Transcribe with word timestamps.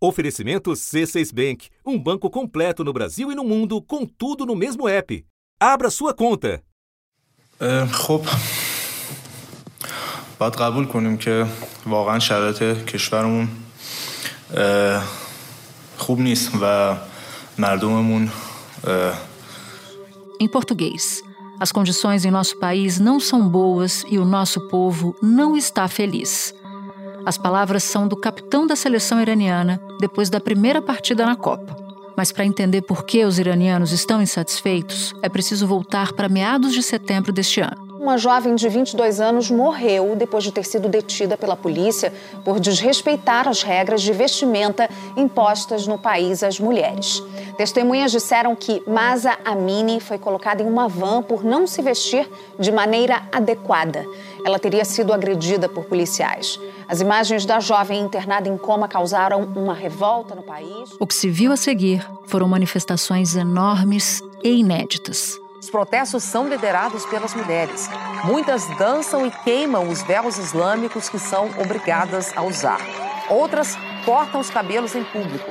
Oferecimento 0.00 0.70
C6 0.72 1.34
Bank, 1.34 1.68
um 1.84 1.98
banco 1.98 2.30
completo 2.30 2.84
no 2.84 2.92
Brasil 2.92 3.32
e 3.32 3.34
no 3.34 3.44
mundo, 3.44 3.82
com 3.82 4.06
tudo 4.06 4.46
no 4.46 4.54
mesmo 4.54 4.88
app. 4.88 5.24
Abra 5.60 5.90
sua 5.90 6.14
conta. 6.14 6.62
خب 7.92 8.22
باید 10.38 10.54
قبول 10.54 10.86
کنیم 10.86 11.16
که 11.16 11.46
واقعا 11.86 12.18
شرایط 12.18 12.62
کشورمون 12.86 13.48
خوب 15.96 16.20
نیست 16.20 16.50
و 16.62 16.96
مردممون 17.58 18.30
Em 20.40 20.48
português, 20.48 21.20
as 21.58 21.72
condições 21.72 22.24
em 22.24 22.30
nosso 22.30 22.56
país 22.60 23.00
não 23.00 23.18
são 23.18 23.48
boas 23.48 24.04
e 24.08 24.18
o 24.18 24.24
nosso 24.24 24.68
povo 24.68 25.16
não 25.20 25.56
está 25.56 25.88
feliz. 25.88 26.54
As 27.28 27.36
palavras 27.36 27.82
são 27.82 28.08
do 28.08 28.16
capitão 28.16 28.66
da 28.66 28.74
seleção 28.74 29.20
iraniana 29.20 29.78
depois 30.00 30.30
da 30.30 30.40
primeira 30.40 30.80
partida 30.80 31.26
na 31.26 31.36
Copa. 31.36 31.76
Mas 32.16 32.32
para 32.32 32.46
entender 32.46 32.80
por 32.80 33.04
que 33.04 33.22
os 33.22 33.38
iranianos 33.38 33.92
estão 33.92 34.22
insatisfeitos, 34.22 35.14
é 35.20 35.28
preciso 35.28 35.66
voltar 35.66 36.14
para 36.14 36.26
meados 36.26 36.72
de 36.72 36.82
setembro 36.82 37.30
deste 37.30 37.60
ano. 37.60 37.87
Uma 38.00 38.16
jovem 38.16 38.54
de 38.54 38.68
22 38.68 39.20
anos 39.20 39.50
morreu 39.50 40.14
depois 40.14 40.44
de 40.44 40.52
ter 40.52 40.64
sido 40.64 40.88
detida 40.88 41.36
pela 41.36 41.56
polícia 41.56 42.12
por 42.44 42.60
desrespeitar 42.60 43.48
as 43.48 43.64
regras 43.64 44.02
de 44.02 44.12
vestimenta 44.12 44.88
impostas 45.16 45.84
no 45.84 45.98
país 45.98 46.44
às 46.44 46.60
mulheres. 46.60 47.20
Testemunhas 47.56 48.12
disseram 48.12 48.54
que 48.54 48.80
Masa 48.86 49.36
Amini 49.44 49.98
foi 49.98 50.16
colocada 50.16 50.62
em 50.62 50.66
uma 50.66 50.86
van 50.86 51.22
por 51.22 51.44
não 51.44 51.66
se 51.66 51.82
vestir 51.82 52.30
de 52.56 52.70
maneira 52.70 53.24
adequada. 53.32 54.06
Ela 54.44 54.60
teria 54.60 54.84
sido 54.84 55.12
agredida 55.12 55.68
por 55.68 55.84
policiais. 55.86 56.58
As 56.88 57.00
imagens 57.00 57.44
da 57.44 57.58
jovem 57.58 58.00
internada 58.00 58.48
em 58.48 58.56
coma 58.56 58.86
causaram 58.86 59.42
uma 59.56 59.74
revolta 59.74 60.36
no 60.36 60.42
país. 60.44 60.94
O 61.00 61.06
que 61.06 61.14
se 61.14 61.28
viu 61.28 61.50
a 61.50 61.56
seguir 61.56 62.08
foram 62.26 62.46
manifestações 62.46 63.34
enormes 63.34 64.22
e 64.42 64.50
inéditas. 64.50 65.47
Os 65.68 65.70
protestos 65.70 66.22
são 66.22 66.48
liderados 66.48 67.04
pelas 67.04 67.34
mulheres. 67.34 67.90
Muitas 68.24 68.66
dançam 68.78 69.26
e 69.26 69.30
queimam 69.30 69.86
os 69.90 70.00
véus 70.00 70.38
islâmicos 70.38 71.10
que 71.10 71.18
são 71.18 71.50
obrigadas 71.60 72.34
a 72.34 72.42
usar. 72.42 72.80
Outras 73.28 73.76
cortam 74.02 74.40
os 74.40 74.48
cabelos 74.48 74.94
em 74.94 75.04
público. 75.04 75.50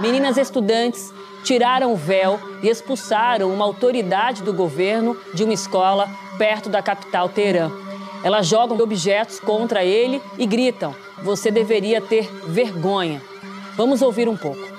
Meninas 0.00 0.36
estudantes 0.38 1.14
tiraram 1.44 1.92
o 1.92 1.96
véu 1.96 2.40
e 2.64 2.68
expulsaram 2.68 3.48
uma 3.48 3.64
autoridade 3.64 4.42
do 4.42 4.52
governo 4.52 5.16
de 5.32 5.44
uma 5.44 5.54
escola 5.54 6.10
perto 6.36 6.68
da 6.68 6.82
capital 6.82 7.28
Teherã. 7.28 7.70
Elas 8.24 8.48
jogam 8.48 8.76
objetos 8.80 9.38
contra 9.38 9.84
ele 9.84 10.20
e 10.36 10.44
gritam: 10.46 10.96
Você 11.22 11.50
deveria 11.50 12.00
ter 12.00 12.30
vergonha. 12.46 13.20
Vamos 13.76 14.02
ouvir 14.02 14.28
um 14.28 14.36
pouco. 14.36 14.70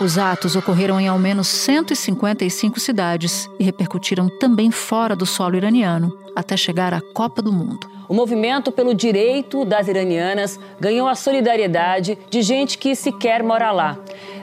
Os 0.00 0.18
atos 0.18 0.56
ocorreram 0.56 1.00
em 1.00 1.06
ao 1.06 1.18
menos 1.18 1.46
155 1.46 2.80
cidades 2.80 3.48
e 3.58 3.64
repercutiram 3.64 4.28
também 4.28 4.70
fora 4.70 5.14
do 5.14 5.24
solo 5.24 5.56
iraniano, 5.56 6.18
até 6.34 6.56
chegar 6.56 6.92
à 6.92 7.00
Copa 7.00 7.40
do 7.40 7.52
Mundo. 7.52 7.88
O 8.08 8.12
movimento 8.12 8.70
pelo 8.70 8.92
direito 8.92 9.64
das 9.64 9.88
iranianas 9.88 10.60
ganhou 10.78 11.08
a 11.08 11.14
solidariedade 11.14 12.18
de 12.28 12.42
gente 12.42 12.76
que 12.76 12.94
sequer 12.94 13.42
mora 13.42 13.72
lá. 13.72 13.96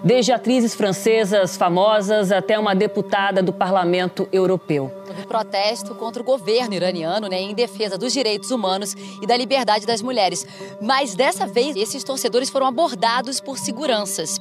Desde 0.04 0.32
atrizes 0.32 0.74
francesas 0.74 1.56
famosas 1.56 2.32
até 2.32 2.58
uma 2.58 2.74
deputada 2.74 3.44
do 3.44 3.54
Parlamento 3.54 4.28
Europeu. 4.32 5.01
Protesto 5.28 5.96
contra 5.96 6.22
o 6.22 6.26
governo 6.26 6.74
iraniano 6.74 7.28
né, 7.28 7.42
em 7.42 7.54
defesa 7.54 7.98
dos 7.98 8.14
direitos 8.14 8.52
humanos 8.52 8.96
e 9.22 9.28
da 9.28 9.38
liberdade 9.38 9.86
das 9.86 10.02
mulheres. 10.02 10.46
Mas 10.82 11.16
dessa 11.16 11.46
vez, 11.46 11.76
esses 11.76 12.04
torcedores 12.04 12.50
foram 12.50 12.68
abordados 12.68 13.40
por 13.40 13.58
seguranças. 13.58 14.40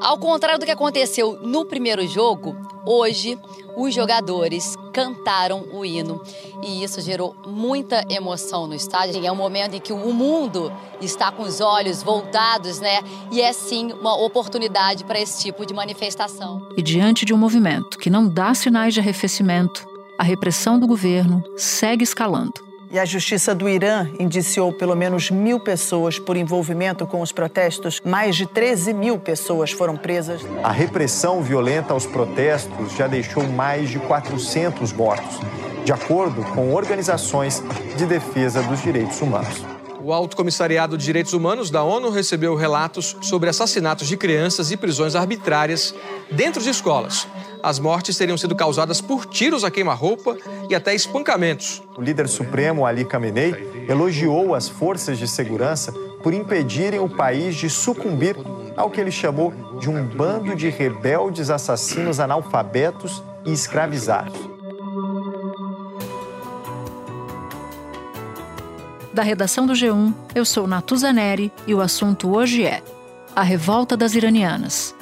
Ao 0.00 0.18
contrário 0.18 0.58
do 0.58 0.66
que 0.66 0.72
aconteceu 0.72 1.38
no 1.42 1.64
primeiro 1.64 2.06
jogo, 2.06 2.56
hoje 2.84 3.38
os 3.76 3.94
jogadores 3.94 4.76
cantaram 4.92 5.64
o 5.72 5.84
hino 5.84 6.20
e 6.62 6.82
isso 6.82 7.00
gerou 7.00 7.34
muita 7.46 8.04
emoção 8.10 8.66
no 8.66 8.74
estádio. 8.74 9.24
É 9.24 9.32
um 9.32 9.36
momento 9.36 9.74
em 9.74 9.80
que 9.80 9.92
o 9.92 10.12
mundo 10.12 10.72
está 11.00 11.30
com 11.30 11.42
os 11.42 11.60
olhos 11.60 12.02
voltados, 12.02 12.80
né? 12.80 13.00
E 13.30 13.40
é 13.40 13.52
sim 13.52 13.92
uma 13.92 14.14
oportunidade 14.16 15.04
para 15.04 15.20
esse 15.20 15.42
tipo 15.42 15.64
de 15.64 15.72
manifestação. 15.72 16.68
E 16.76 16.82
diante 16.82 17.24
de 17.24 17.32
um 17.32 17.38
movimento 17.38 17.98
que 17.98 18.10
não 18.10 18.28
dá 18.28 18.54
sinais 18.54 18.92
de 18.94 19.00
arrefecimento, 19.00 19.88
a 20.20 20.22
repressão 20.22 20.78
do 20.78 20.86
governo 20.86 21.42
segue 21.56 22.04
escalando. 22.04 22.52
E 22.90 22.98
a 22.98 23.06
justiça 23.06 23.54
do 23.54 23.66
Irã 23.66 24.06
indiciou 24.18 24.70
pelo 24.70 24.94
menos 24.94 25.30
mil 25.30 25.58
pessoas 25.58 26.18
por 26.18 26.36
envolvimento 26.36 27.06
com 27.06 27.22
os 27.22 27.32
protestos. 27.32 28.02
Mais 28.04 28.36
de 28.36 28.44
13 28.44 28.92
mil 28.92 29.18
pessoas 29.18 29.70
foram 29.70 29.96
presas. 29.96 30.42
A 30.62 30.70
repressão 30.70 31.42
violenta 31.42 31.94
aos 31.94 32.04
protestos 32.04 32.92
já 32.98 33.06
deixou 33.06 33.48
mais 33.48 33.88
de 33.88 33.98
400 33.98 34.92
mortos, 34.92 35.40
de 35.86 35.92
acordo 35.92 36.44
com 36.52 36.74
organizações 36.74 37.62
de 37.96 38.04
defesa 38.04 38.62
dos 38.62 38.82
direitos 38.82 39.22
humanos. 39.22 39.64
O 40.02 40.12
Alto 40.12 40.36
Comissariado 40.36 40.98
de 40.98 41.04
Direitos 41.04 41.32
Humanos 41.32 41.70
da 41.70 41.82
ONU 41.82 42.10
recebeu 42.10 42.54
relatos 42.54 43.16
sobre 43.22 43.48
assassinatos 43.48 44.06
de 44.06 44.18
crianças 44.18 44.70
e 44.70 44.76
prisões 44.76 45.14
arbitrárias 45.14 45.94
dentro 46.30 46.62
de 46.62 46.70
escolas. 46.70 47.26
As 47.62 47.78
mortes 47.78 48.16
teriam 48.16 48.38
sido 48.38 48.56
causadas 48.56 49.00
por 49.00 49.26
tiros 49.26 49.64
a 49.64 49.70
queima-roupa 49.70 50.36
e 50.68 50.74
até 50.74 50.94
espancamentos. 50.94 51.82
O 51.96 52.00
líder 52.00 52.28
supremo 52.28 52.86
Ali 52.86 53.04
Khamenei 53.04 53.86
elogiou 53.88 54.54
as 54.54 54.68
forças 54.68 55.18
de 55.18 55.28
segurança 55.28 55.92
por 56.22 56.32
impedirem 56.32 57.00
o 57.00 57.08
país 57.08 57.54
de 57.56 57.68
sucumbir 57.68 58.36
ao 58.76 58.90
que 58.90 59.00
ele 59.00 59.10
chamou 59.10 59.52
de 59.78 59.90
um 59.90 60.04
bando 60.04 60.54
de 60.54 60.68
rebeldes 60.68 61.50
assassinos 61.50 62.20
analfabetos 62.20 63.22
e 63.44 63.52
escravizados. 63.52 64.38
Da 69.12 69.22
redação 69.22 69.66
do 69.66 69.72
G1, 69.72 70.14
eu 70.34 70.44
sou 70.44 70.66
Natuza 70.66 71.12
Neri 71.12 71.52
e 71.66 71.74
o 71.74 71.80
assunto 71.80 72.34
hoje 72.34 72.64
é 72.64 72.80
a 73.34 73.42
revolta 73.42 73.96
das 73.96 74.14
iranianas. 74.14 74.94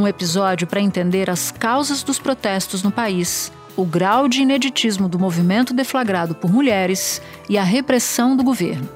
Um 0.00 0.08
episódio 0.08 0.66
para 0.66 0.80
entender 0.80 1.28
as 1.28 1.50
causas 1.50 2.02
dos 2.02 2.18
protestos 2.18 2.82
no 2.82 2.90
país, 2.90 3.52
o 3.76 3.84
grau 3.84 4.28
de 4.28 4.40
ineditismo 4.40 5.10
do 5.10 5.18
movimento 5.18 5.74
deflagrado 5.74 6.34
por 6.34 6.50
mulheres 6.50 7.20
e 7.50 7.58
a 7.58 7.62
repressão 7.62 8.34
do 8.34 8.42
governo. 8.42 8.88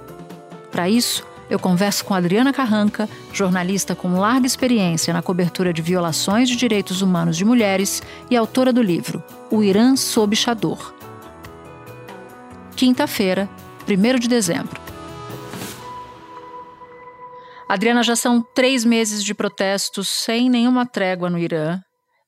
Para 0.73 0.89
isso, 0.89 1.23
eu 1.51 1.59
converso 1.59 2.07
com 2.07 2.15
Adriana 2.15 2.55
Carranca, 2.55 3.07
jornalista 3.35 3.95
com 3.95 4.19
larga 4.19 4.47
experiência 4.47 5.13
na 5.13 5.21
cobertura 5.21 5.75
de 5.75 5.83
violações 5.83 6.49
de 6.49 6.57
direitos 6.57 7.03
humanos 7.03 7.37
de 7.37 7.45
mulheres 7.45 8.03
e 8.31 8.35
autora 8.35 8.73
do 8.73 8.81
livro 8.81 9.23
O 9.51 9.63
Irã 9.63 9.97
sob 9.97 10.35
Chador. 10.35 10.95
Quinta-feira, 12.75 13.47
1 13.87 14.19
de 14.19 14.27
dezembro. 14.27 14.84
Adriana, 17.69 18.03
já 18.03 18.15
são 18.15 18.45
três 18.55 18.85
meses 18.85 19.25
de 19.25 19.35
protestos 19.35 20.09
sem 20.09 20.51
nenhuma 20.51 20.87
trégua 20.87 21.31
no 21.31 21.39
Irã. 21.39 21.81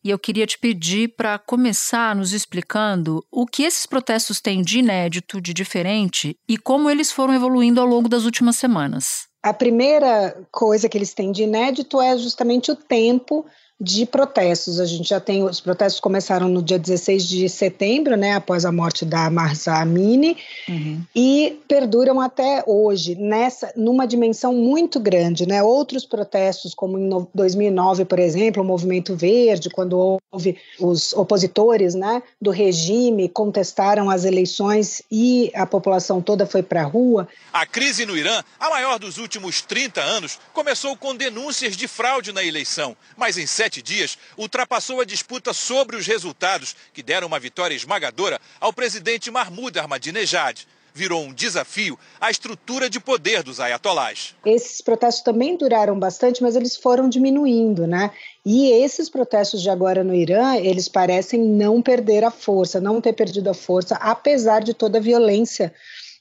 E 0.03 0.11
eu 0.11 0.19
queria 0.19 0.47
te 0.47 0.59
pedir 0.59 1.15
para 1.17 1.39
começar 1.39 2.15
nos 2.15 2.33
explicando 2.33 3.25
o 3.31 3.45
que 3.45 3.65
esses 3.65 3.87
protestos 3.87 4.41
têm 4.41 4.63
de 4.63 4.79
inédito, 4.79 5.41
de 5.41 5.53
diferente 5.53 6.37
e 6.49 6.57
como 6.57 6.89
eles 6.89 7.11
foram 7.11 7.35
evoluindo 7.35 7.81
ao 7.81 7.87
longo 7.87 8.09
das 8.09 8.25
últimas 8.25 8.57
semanas. 8.57 9.27
A 9.43 9.53
primeira 9.53 10.47
coisa 10.51 10.89
que 10.89 10.97
eles 10.97 11.13
têm 11.13 11.33
de 11.33 11.43
inédito 11.43 12.01
é 12.01 12.17
justamente 12.17 12.71
o 12.71 12.77
tempo 12.77 13.45
de 13.79 14.07
protestos. 14.07 14.81
A 14.81 14.87
gente 14.87 15.09
já 15.09 15.21
tem 15.21 15.45
os 15.45 15.61
protestos 15.61 16.01
começaram 16.01 16.49
no 16.49 16.63
dia 16.63 16.79
16 16.79 17.27
de 17.29 17.49
setembro, 17.49 18.17
né, 18.17 18.35
após 18.35 18.65
a 18.65 18.73
morte 18.73 19.05
da 19.05 19.29
Marsa 19.31 19.75
Amini, 19.75 20.37
uhum. 20.69 21.03
e 21.15 21.59
perduram 21.69 22.21
até 22.21 22.65
hoje 22.67 23.15
nessa 23.15 23.73
numa 23.77 24.07
dimensão 24.07 24.55
muito 24.55 24.99
grande, 24.99 25.47
né? 25.47 25.63
Outros 25.63 26.05
protestos, 26.05 26.75
como 26.75 26.99
em 26.99 27.09
2009, 27.35 28.05
por 28.05 28.19
exemplo, 28.19 28.63
o 28.63 28.67
Movimento 28.67 29.15
Verde, 29.15 29.69
quando 29.69 30.19
houve 30.33 30.57
os 30.81 31.13
opositores, 31.13 31.95
né, 31.95 32.23
do 32.41 32.51
regime 32.51 33.29
contestaram 33.29 34.09
as 34.09 34.25
eleições 34.25 35.03
e 35.11 35.51
a 35.55 35.67
população 35.67 36.23
toda 36.23 36.47
foi 36.47 36.63
para 36.63 36.83
a 36.83 36.87
rua. 36.87 37.29
A 37.53 37.67
crise 37.67 38.07
no 38.07 38.17
Irã, 38.17 38.43
a 38.59 38.71
maior 38.71 38.99
dos 38.99 39.19
últimos 39.19 39.61
30 39.61 40.01
anos, 40.01 40.39
começou 40.53 40.97
com 40.97 41.15
denúncias 41.15 41.77
de 41.77 41.87
fraude 41.87 42.33
na 42.33 42.43
eleição, 42.43 42.97
mas 43.17 43.37
em 43.37 43.47
sete 43.67 43.83
dias, 43.83 44.17
ultrapassou 44.39 45.01
a 45.01 45.05
disputa 45.05 45.53
sobre 45.53 45.97
os 45.97 46.07
resultados, 46.07 46.77
que 46.95 47.03
deram 47.03 47.27
uma 47.27 47.41
vitória 47.41 47.75
esmagadora 47.75 48.41
ao 48.61 48.73
presidente 48.73 49.31
Mahmoud 49.31 49.77
Ahmadinejad. 49.77 50.65
virou 50.95 51.23
um 51.25 51.35
desafio 51.35 51.99
à 52.19 52.31
estrutura 52.31 52.89
de 52.89 52.99
poder 52.99 53.43
dos 53.43 53.61
ayatolás. 53.61 54.35
Esses 54.47 54.81
protestos 54.81 55.23
também 55.23 55.55
duraram 55.55 55.99
bastante, 55.99 56.43
mas 56.43 56.57
eles 56.57 56.75
foram 56.77 57.07
diminuindo, 57.07 57.87
né? 57.87 58.11
E 58.47 58.71
esses 58.71 59.11
protestos 59.11 59.61
de 59.61 59.69
agora 59.69 60.03
no 60.03 60.15
Irã, 60.15 60.57
eles 60.57 60.89
parecem 60.89 61.41
não 61.41 61.83
perder 61.83 62.25
a 62.25 62.31
força, 62.31 62.81
não 62.81 62.99
ter 63.01 63.13
perdido 63.13 63.51
a 63.51 63.55
força, 63.55 63.97
apesar 63.97 64.63
de 64.63 64.73
toda 64.73 64.97
a 64.97 65.03
violência 65.03 65.75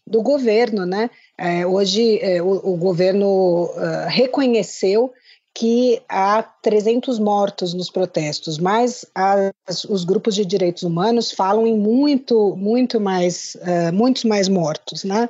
do 0.06 0.22
governo, 0.22 0.86
né? 0.86 1.10
É, 1.38 1.66
hoje 1.66 2.20
é, 2.22 2.42
o, 2.42 2.74
o, 2.74 2.76
governo 2.76 3.66
uh, 3.66 4.08
reconheceu 4.10 5.14
que 5.56 6.02
há 6.10 6.44
300 6.44 7.18
mortos 7.18 7.74
nos 7.74 7.90
protestos, 7.90 8.60
mas 8.60 9.06
as, 9.16 9.86
os 9.86 10.04
grupos 10.04 10.36
de 10.36 10.46
direitos 10.46 10.84
humanos 10.84 11.32
falam 11.32 11.66
em 11.66 11.78
muito, 11.78 12.54
muito 12.58 13.00
mais, 13.00 13.56
uh, 13.62 13.94
muitos 13.94 14.26
mais 14.26 14.50
mortos, 14.50 15.06
né? 15.06 15.30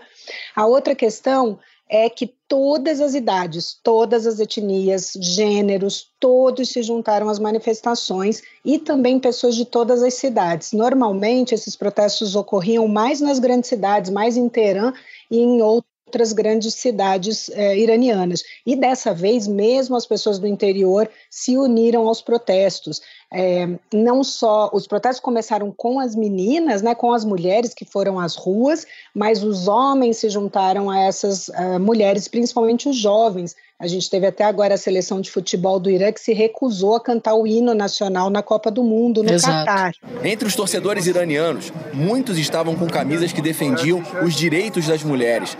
A 0.55 0.65
outra 0.65 0.95
questão 0.95 1.59
é 1.87 2.09
que 2.09 2.33
todas 2.47 3.01
as 3.01 3.13
idades, 3.13 3.77
todas 3.83 4.25
as 4.25 4.39
etnias, 4.39 5.13
gêneros, 5.15 6.09
todos 6.19 6.69
se 6.69 6.81
juntaram 6.81 7.29
às 7.29 7.37
manifestações 7.37 8.41
e 8.65 8.79
também 8.79 9.19
pessoas 9.19 9.55
de 9.55 9.63
todas 9.63 10.01
as 10.01 10.15
cidades. 10.15 10.71
Normalmente 10.71 11.53
esses 11.53 11.75
protestos 11.75 12.35
ocorriam 12.35 12.87
mais 12.87 13.21
nas 13.21 13.37
grandes 13.37 13.69
cidades, 13.69 14.09
mais 14.09 14.35
em 14.35 14.49
Teherã 14.49 14.91
e 15.29 15.37
em 15.37 15.61
outros 15.61 15.94
outras 16.07 16.33
grandes 16.33 16.75
cidades 16.75 17.49
eh, 17.49 17.77
iranianas. 17.77 18.43
E 18.65 18.75
dessa 18.75 19.13
vez, 19.13 19.47
mesmo 19.47 19.95
as 19.95 20.05
pessoas 20.05 20.37
do 20.37 20.47
interior 20.47 21.09
se 21.29 21.57
uniram 21.57 22.07
aos 22.07 22.21
protestos. 22.21 23.01
É, 23.33 23.67
não 23.91 24.23
só 24.23 24.69
os 24.71 24.87
protestos 24.87 25.19
começaram 25.19 25.73
com 25.75 25.99
as 25.99 26.15
meninas, 26.15 26.81
né, 26.81 26.93
com 26.93 27.11
as 27.11 27.25
mulheres 27.25 27.73
que 27.73 27.83
foram 27.83 28.19
às 28.19 28.35
ruas, 28.35 28.85
mas 29.13 29.43
os 29.43 29.67
homens 29.67 30.17
se 30.17 30.29
juntaram 30.29 30.89
a 30.89 30.99
essas 30.99 31.47
uh, 31.49 31.79
mulheres, 31.79 32.27
principalmente 32.27 32.87
os 32.87 32.95
jovens, 32.95 33.55
a 33.77 33.87
gente 33.87 34.09
teve 34.09 34.25
até 34.25 34.45
agora 34.45 34.75
a 34.75 34.77
seleção 34.77 35.19
de 35.19 35.29
futebol 35.29 35.79
do 35.79 35.89
Irã 35.89 36.09
que 36.11 36.21
se 36.21 36.33
recusou 36.33 36.95
a 36.95 36.99
cantar 36.99 37.35
o 37.35 37.45
hino 37.45 37.73
nacional 37.73 38.29
na 38.29 38.41
Copa 38.41 38.71
do 38.71 38.81
Mundo 38.81 39.21
no 39.21 39.29
Catar. 39.41 39.91
Entre 40.23 40.47
os 40.47 40.55
torcedores 40.55 41.07
iranianos, 41.07 41.73
muitos 41.93 42.37
estavam 42.37 42.73
com 42.75 42.87
camisas 42.87 43.33
que 43.33 43.41
defendiam 43.41 44.01
os 44.23 44.33
direitos 44.33 44.87
das 44.87 45.03
mulheres. 45.03 45.57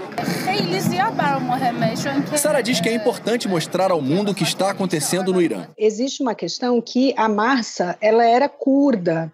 Sara 2.37 2.61
diz 2.61 2.79
que 2.79 2.87
é 2.87 2.93
importante 2.93 3.49
mostrar 3.49 3.91
ao 3.91 4.01
mundo 4.01 4.31
o 4.31 4.35
que 4.35 4.43
está 4.43 4.71
acontecendo 4.71 5.33
no 5.33 5.41
Irã. 5.41 5.67
Existe 5.77 6.21
uma 6.21 6.33
questão 6.33 6.81
que 6.81 7.13
a 7.17 7.27
Marsa, 7.27 7.97
ela 7.99 8.23
era 8.23 8.47
curda. 8.47 9.31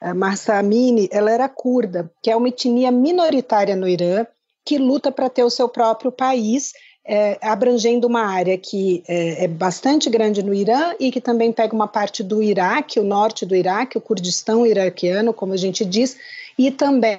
A 0.00 0.14
Marsa 0.14 0.54
Amini, 0.54 1.06
ela 1.12 1.30
era 1.30 1.48
curda, 1.50 2.10
que 2.22 2.30
é 2.30 2.34
uma 2.34 2.48
etnia 2.48 2.90
minoritária 2.90 3.76
no 3.76 3.86
Irã 3.86 4.26
que 4.64 4.78
luta 4.78 5.10
para 5.10 5.28
ter 5.28 5.44
o 5.44 5.50
seu 5.50 5.68
próprio 5.68 6.12
país 6.12 6.72
é, 7.04 7.38
abrangendo 7.42 8.06
uma 8.06 8.22
área 8.22 8.56
que 8.56 9.02
é, 9.08 9.44
é, 9.44 9.48
bastante 9.48 10.08
grande 10.08 10.42
no 10.42 10.54
Irã 10.54 10.94
e 11.00 11.10
que 11.10 11.20
também 11.20 11.52
pega 11.52 11.74
uma 11.74 11.88
parte 11.88 12.22
do 12.22 12.42
Iraque, 12.42 13.00
o 13.00 13.04
norte 13.04 13.44
do 13.44 13.56
Iraque, 13.56 13.98
o 13.98 14.00
Kurdistão 14.00 14.64
iraquiano, 14.64 15.34
como 15.34 15.52
a 15.52 15.56
gente 15.56 15.84
diz, 15.84 16.16
e 16.56 16.70
também 16.70 17.18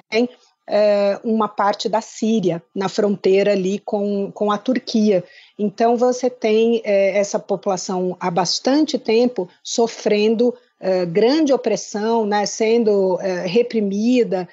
é, 0.66 1.20
uma 1.22 1.48
parte 1.48 1.88
da 1.88 2.00
Síria, 2.00 2.62
na 2.74 2.88
fronteira 2.88 3.52
ali 3.52 3.78
com, 3.78 4.32
com 4.32 4.50
a 4.50 4.56
Turquia. 4.56 5.22
Então, 5.58 5.96
você 5.96 6.30
tem 6.30 6.80
é, 6.84 7.18
essa 7.18 7.38
população 7.38 8.16
há 8.18 8.30
bastante 8.30 8.98
tempo 8.98 9.48
sofrendo 9.62 10.54
é, 10.80 11.04
grande 11.04 11.52
opressão, 11.52 12.24
né, 12.24 12.46
sendo 12.46 13.20
é, 13.20 13.46
reprimida 13.46 14.48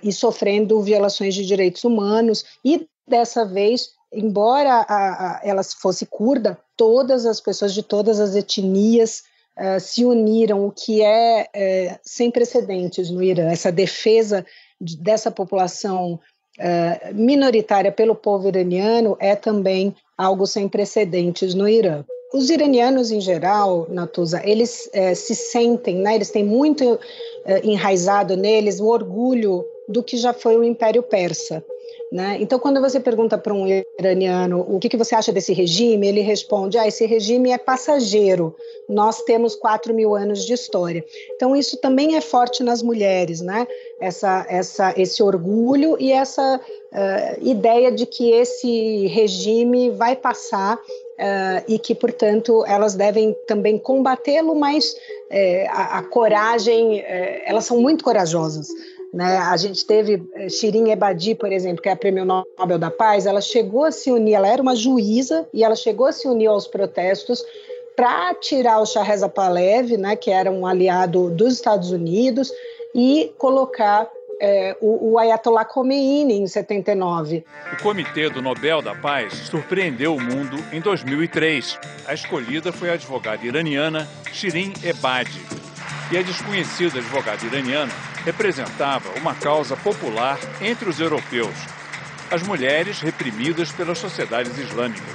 e 0.00 0.12
sofrendo 0.12 0.80
violações 0.80 1.34
de 1.34 1.44
direitos 1.44 1.82
humanos, 1.82 2.44
e 2.64 2.86
dessa 3.08 3.44
vez 3.44 3.96
embora 4.16 4.84
a, 4.88 4.92
a, 4.92 5.40
ela 5.44 5.62
fosse 5.62 6.06
curda, 6.06 6.58
todas 6.76 7.26
as 7.26 7.40
pessoas 7.40 7.72
de 7.72 7.82
todas 7.82 8.18
as 8.18 8.34
etnias 8.34 9.22
uh, 9.58 9.80
se 9.80 10.04
uniram, 10.04 10.66
o 10.66 10.72
que 10.72 11.02
é, 11.02 11.48
é, 11.54 11.98
sem 12.02 12.30
precedentes 12.30 13.10
no 13.10 13.22
Irã. 13.22 13.50
Essa 13.50 13.70
defesa 13.70 14.44
de, 14.80 14.96
dessa 14.96 15.30
população 15.30 16.14
uh, 16.58 17.14
minoritária 17.14 17.92
pelo 17.92 18.14
povo 18.14 18.48
iraniano 18.48 19.16
é 19.20 19.36
também 19.36 19.94
algo 20.16 20.46
sem 20.46 20.68
precedentes 20.68 21.54
no 21.54 21.68
Irã. 21.68 22.04
Os 22.34 22.50
iranianos, 22.50 23.12
em 23.12 23.20
geral, 23.20 23.86
Natuza, 23.88 24.42
eles 24.44 24.90
uh, 24.94 25.14
se 25.14 25.34
sentem, 25.34 25.96
né, 25.96 26.14
eles 26.14 26.30
têm 26.30 26.44
muito 26.44 26.98
enraizado 27.62 28.36
neles 28.36 28.80
o 28.80 28.86
orgulho 28.86 29.64
do 29.88 30.02
que 30.02 30.16
já 30.16 30.32
foi 30.32 30.56
o 30.56 30.64
Império 30.64 31.00
Persa. 31.00 31.64
Né? 32.10 32.38
Então, 32.40 32.58
quando 32.58 32.80
você 32.80 33.00
pergunta 33.00 33.36
para 33.36 33.52
um 33.52 33.66
iraniano 33.98 34.60
o 34.60 34.78
que, 34.78 34.88
que 34.88 34.96
você 34.96 35.14
acha 35.14 35.32
desse 35.32 35.52
regime, 35.52 36.06
ele 36.06 36.20
responde: 36.20 36.78
ah, 36.78 36.86
esse 36.86 37.04
regime 37.04 37.50
é 37.50 37.58
passageiro, 37.58 38.54
nós 38.88 39.22
temos 39.22 39.56
4 39.56 39.92
mil 39.92 40.14
anos 40.14 40.44
de 40.44 40.52
história. 40.52 41.04
Então, 41.34 41.56
isso 41.56 41.76
também 41.78 42.16
é 42.16 42.20
forte 42.20 42.62
nas 42.62 42.80
mulheres, 42.80 43.40
né? 43.40 43.66
essa, 44.00 44.46
essa, 44.48 44.94
esse 44.96 45.22
orgulho 45.22 45.96
e 45.98 46.12
essa 46.12 46.60
uh, 46.60 47.46
ideia 47.46 47.90
de 47.90 48.04
que 48.04 48.30
esse 48.30 49.06
regime 49.06 49.90
vai 49.90 50.14
passar 50.14 50.76
uh, 50.76 51.64
e 51.66 51.78
que, 51.78 51.94
portanto, 51.94 52.64
elas 52.66 52.94
devem 52.94 53.34
também 53.46 53.78
combatê-lo, 53.78 54.54
mas 54.54 54.92
uh, 54.92 55.70
a, 55.70 55.98
a, 55.98 56.02
coragem, 56.02 57.00
eh, 57.00 57.42
elas 57.46 57.64
são 57.64 57.80
muito 57.80 58.04
corajosas. 58.04 58.68
Né? 59.16 59.38
A 59.38 59.56
gente 59.56 59.82
teve 59.86 60.22
eh, 60.34 60.50
Shirin 60.50 60.90
Ebadi, 60.90 61.34
por 61.34 61.50
exemplo, 61.50 61.80
que 61.80 61.88
é 61.88 61.92
a 61.92 61.96
Prêmio 61.96 62.26
Nobel 62.26 62.78
da 62.78 62.90
Paz, 62.90 63.24
ela 63.24 63.40
chegou 63.40 63.84
a 63.84 63.90
se 63.90 64.12
unir, 64.12 64.34
ela 64.34 64.46
era 64.46 64.60
uma 64.60 64.76
juíza 64.76 65.48
e 65.54 65.64
ela 65.64 65.74
chegou 65.74 66.06
a 66.06 66.12
se 66.12 66.28
unir 66.28 66.48
aos 66.48 66.66
protestos 66.66 67.42
para 67.96 68.34
tirar 68.34 68.78
o 68.78 68.84
Shah 68.84 69.02
Reza 69.02 69.26
Pahlavi, 69.26 69.96
né, 69.96 70.16
que 70.16 70.30
era 70.30 70.50
um 70.50 70.66
aliado 70.66 71.30
dos 71.30 71.54
Estados 71.54 71.90
Unidos, 71.92 72.52
e 72.94 73.32
colocar 73.38 74.06
é, 74.38 74.76
o, 74.82 75.12
o 75.12 75.18
Ayatollah 75.18 75.64
Khomeini 75.64 76.34
em 76.34 76.46
79. 76.46 77.42
O 77.72 77.82
Comitê 77.82 78.28
do 78.28 78.42
Nobel 78.42 78.82
da 78.82 78.94
Paz 78.94 79.32
surpreendeu 79.32 80.14
o 80.14 80.20
mundo 80.20 80.62
em 80.70 80.80
2003. 80.82 81.78
A 82.06 82.12
escolhida 82.12 82.70
foi 82.70 82.90
a 82.90 82.92
advogada 82.92 83.46
iraniana 83.46 84.06
Shirin 84.30 84.74
Ebadi. 84.84 85.40
E 86.12 86.18
a 86.18 86.22
desconhecida 86.22 86.98
advogada 86.98 87.46
iraniana 87.46 87.92
representava 88.26 89.08
uma 89.20 89.36
causa 89.36 89.76
popular 89.76 90.36
entre 90.60 90.88
os 90.88 90.98
europeus, 90.98 91.54
as 92.28 92.42
mulheres 92.42 93.00
reprimidas 93.00 93.70
pelas 93.70 93.98
sociedades 93.98 94.58
islâmicas. 94.58 95.14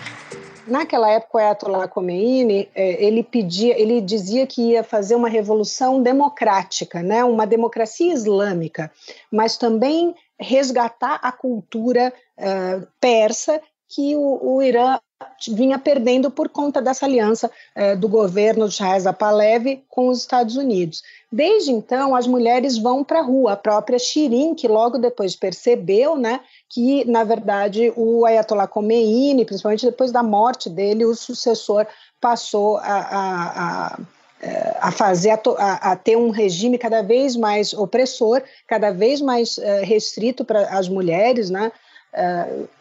Naquela 0.65 1.11
época, 1.11 1.37
o 1.37 1.41
Ayatollah 1.41 1.89
Khomeini, 1.89 2.69
é, 2.73 3.03
ele 3.03 3.21
pedia, 3.21 3.77
ele 3.77 3.99
dizia 3.99 4.47
que 4.47 4.61
ia 4.61 4.81
fazer 4.81 5.15
uma 5.15 5.27
revolução 5.27 6.01
democrática, 6.01 7.03
né, 7.03 7.21
uma 7.25 7.45
democracia 7.45 8.13
islâmica, 8.13 8.89
mas 9.29 9.57
também 9.57 10.15
resgatar 10.39 11.19
a 11.21 11.33
cultura 11.33 12.13
uh, 12.37 12.87
persa 13.01 13.61
que 13.89 14.15
o, 14.15 14.55
o 14.55 14.63
Irã 14.63 14.97
vinha 15.49 15.79
perdendo 15.79 16.29
por 16.29 16.49
conta 16.49 16.81
dessa 16.81 17.05
aliança 17.05 17.49
eh, 17.75 17.95
do 17.95 18.07
governo 18.07 18.67
de 18.67 18.81
Reza 18.81 19.11
Pahlavi 19.11 19.83
com 19.89 20.09
os 20.09 20.19
Estados 20.19 20.55
Unidos. 20.55 21.01
Desde 21.31 21.71
então, 21.71 22.15
as 22.15 22.27
mulheres 22.27 22.77
vão 22.77 23.03
para 23.03 23.19
a 23.19 23.23
rua. 23.23 23.53
A 23.53 23.57
própria 23.57 23.97
Shirin, 23.97 24.53
que 24.53 24.67
logo 24.67 24.97
depois 24.97 25.35
percebeu 25.35 26.15
né, 26.15 26.41
que, 26.69 27.05
na 27.05 27.23
verdade, 27.23 27.91
o 27.95 28.25
Ayatollah 28.25 28.67
Khomeini, 28.67 29.45
principalmente 29.45 29.85
depois 29.85 30.11
da 30.11 30.21
morte 30.21 30.69
dele, 30.69 31.05
o 31.05 31.15
sucessor 31.15 31.87
passou 32.19 32.77
a, 32.77 32.81
a, 32.83 33.87
a 33.95 33.99
a 34.79 34.91
fazer 34.91 35.39
a, 35.57 35.91
a, 35.91 35.95
ter 35.95 36.17
um 36.17 36.31
regime 36.31 36.77
cada 36.77 37.03
vez 37.03 37.35
mais 37.35 37.73
opressor, 37.73 38.41
cada 38.67 38.91
vez 38.91 39.21
mais 39.21 39.57
uh, 39.57 39.83
restrito 39.83 40.43
para 40.43 40.61
as 40.77 40.89
mulheres, 40.89 41.49
né? 41.49 41.71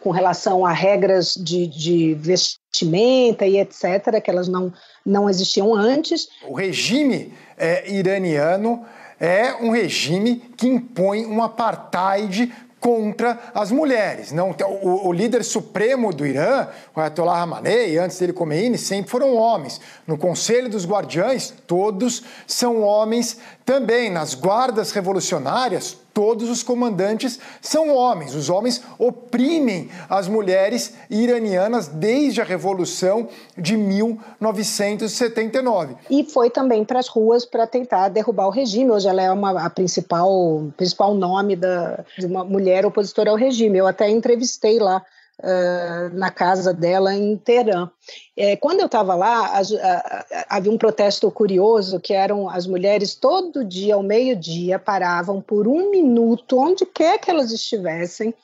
Com 0.00 0.10
relação 0.10 0.66
a 0.66 0.72
regras 0.72 1.34
de, 1.34 1.66
de, 1.66 2.14
vestimenta 2.14 3.46
e 3.46 3.58
etc., 3.58 4.20
que 4.22 4.28
elas 4.28 4.48
não, 4.48 4.72
não 5.06 5.30
existiam 5.30 5.72
antes. 5.72 6.28
O 6.48 6.54
regime 6.54 7.32
é, 7.56 7.88
iraniano 7.92 8.84
é 9.20 9.54
um 9.54 9.70
regime 9.70 10.42
que 10.56 10.66
impõe 10.66 11.26
um 11.26 11.42
apartheid 11.42 12.52
contra 12.80 13.38
as 13.54 13.70
mulheres. 13.70 14.32
Não, 14.32 14.56
o, 14.82 15.08
o, 15.08 15.12
líder 15.12 15.44
supremo 15.44 16.12
do 16.12 16.26
Irã, 16.26 16.66
o 16.96 17.00
Ayatollah 17.00 17.40
Khamenei, 17.40 17.98
antes 17.98 18.18
dele 18.18 18.32
Khomeini, 18.32 18.78
sempre 18.78 19.10
foram 19.10 19.36
homens. 19.36 19.80
No 20.06 20.16
Conselho 20.16 20.70
dos 20.70 20.86
Guardiães, 20.86 21.52
todos 21.66 22.22
são 22.46 22.82
homens 22.82 23.38
também. 23.64 24.10
Nas 24.10 24.34
guardas 24.34 24.92
revolucionárias, 24.92 25.96
todos 26.20 26.50
os 26.50 26.62
comandantes 26.62 27.40
são 27.62 27.88
homens. 27.88 28.34
Os 28.34 28.50
homens 28.50 28.82
oprimem 28.98 29.88
as 30.06 30.28
mulheres 30.28 30.92
iranianas 31.08 31.88
desde 31.88 32.42
a 32.42 32.44
Revolução 32.44 33.26
de 33.56 33.74
1979. 33.74 35.96
E 36.10 36.22
foi 36.24 36.50
também 36.50 36.84
para 36.84 36.98
as 36.98 37.08
ruas 37.08 37.46
para 37.46 37.66
tentar 37.66 38.10
derrubar 38.10 38.48
o 38.48 38.50
regime. 38.50 38.90
Hoje 38.90 39.08
ela 39.08 39.22
é 39.22 39.32
uma, 39.32 39.64
a 39.64 39.70
principal, 39.70 40.70
principal 40.76 41.14
nome 41.14 41.56
da, 41.56 42.04
de 42.18 42.26
uma 42.26 42.44
mulher 42.44 42.84
opositora 42.84 43.30
ao 43.30 43.36
regime. 43.36 43.78
Eu 43.78 43.86
até 43.86 44.10
entrevistei 44.10 44.78
lá 44.78 45.02
Uh, 45.42 46.14
na 46.14 46.30
casa 46.30 46.74
dela 46.74 47.14
em 47.14 47.34
Teherã. 47.34 47.88
É, 48.36 48.56
quando 48.56 48.80
eu 48.80 48.86
estava 48.86 49.14
lá, 49.14 49.46
a, 49.46 49.60
a, 49.60 50.24
havia 50.50 50.70
um 50.70 50.76
protesto 50.76 51.30
curioso 51.30 51.98
que 51.98 52.12
eram 52.12 52.46
as 52.46 52.66
mulheres 52.66 53.14
todo 53.14 53.64
dia 53.64 53.94
ao 53.94 54.02
meio-dia 54.02 54.78
paravam 54.78 55.40
por 55.40 55.66
um 55.66 55.90
minuto 55.90 56.58
onde 56.58 56.84
quer 56.84 57.18
que 57.18 57.30
elas 57.30 57.52
estivessem 57.52 58.34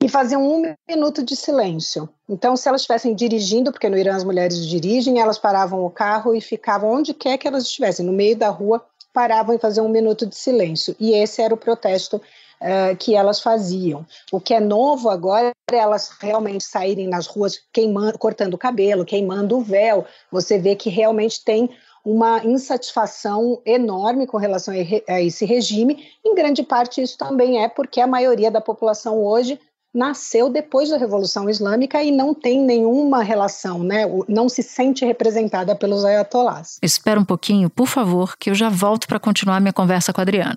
e 0.00 0.08
faziam 0.08 0.42
um 0.42 0.74
minuto 0.88 1.22
de 1.22 1.34
silêncio. 1.34 2.08
Então, 2.28 2.56
se 2.56 2.68
elas 2.68 2.82
estivessem 2.82 3.14
dirigindo, 3.14 3.72
porque 3.72 3.88
no 3.88 3.98
Irã 3.98 4.14
as 4.14 4.24
mulheres 4.24 4.64
dirigem, 4.66 5.20
elas 5.20 5.38
paravam 5.38 5.84
o 5.84 5.90
carro 5.90 6.34
e 6.34 6.40
ficavam 6.40 6.90
onde 6.90 7.12
quer 7.12 7.36
que 7.36 7.48
elas 7.48 7.64
estivessem, 7.64 8.06
no 8.06 8.12
meio 8.12 8.36
da 8.36 8.48
rua, 8.48 8.82
paravam 9.12 9.54
e 9.54 9.58
faziam 9.58 9.86
um 9.86 9.90
minuto 9.90 10.24
de 10.24 10.36
silêncio. 10.36 10.94
E 11.00 11.12
esse 11.12 11.42
era 11.42 11.52
o 11.52 11.58
protesto 11.58 12.20
uh, 12.60 12.96
que 12.96 13.14
elas 13.14 13.40
faziam. 13.40 14.06
O 14.32 14.40
que 14.40 14.54
é 14.54 14.60
novo 14.60 15.08
agora 15.08 15.52
é 15.70 15.76
elas 15.76 16.10
realmente 16.20 16.64
saírem 16.64 17.08
nas 17.08 17.26
ruas 17.26 17.60
queimando, 17.72 18.18
cortando 18.18 18.54
o 18.54 18.58
cabelo, 18.58 19.04
queimando 19.04 19.56
o 19.56 19.60
véu. 19.60 20.04
Você 20.30 20.58
vê 20.58 20.74
que 20.74 20.90
realmente 20.90 21.44
tem 21.44 21.70
uma 22.04 22.44
insatisfação 22.44 23.60
enorme 23.66 24.26
com 24.26 24.38
relação 24.38 24.72
a 24.72 25.20
esse 25.20 25.44
regime. 25.44 26.06
Em 26.24 26.34
grande 26.34 26.62
parte, 26.62 27.02
isso 27.02 27.18
também 27.18 27.62
é 27.62 27.68
porque 27.68 28.00
a 28.00 28.06
maioria 28.06 28.50
da 28.50 28.60
população 28.60 29.22
hoje 29.22 29.60
nasceu 29.94 30.48
depois 30.50 30.90
da 30.90 30.96
Revolução 30.96 31.48
Islâmica 31.48 32.02
e 32.02 32.10
não 32.10 32.34
tem 32.34 32.62
nenhuma 32.62 33.22
relação, 33.22 33.82
né? 33.82 34.04
não 34.28 34.48
se 34.48 34.62
sente 34.62 35.04
representada 35.04 35.74
pelos 35.74 36.04
ayatolás. 36.04 36.78
Espera 36.82 37.18
um 37.18 37.24
pouquinho, 37.24 37.70
por 37.70 37.86
favor, 37.86 38.36
que 38.38 38.50
eu 38.50 38.54
já 38.54 38.68
volto 38.68 39.06
para 39.08 39.18
continuar 39.18 39.60
minha 39.60 39.72
conversa 39.72 40.12
com 40.12 40.20
a 40.20 40.22
Adriana. 40.22 40.56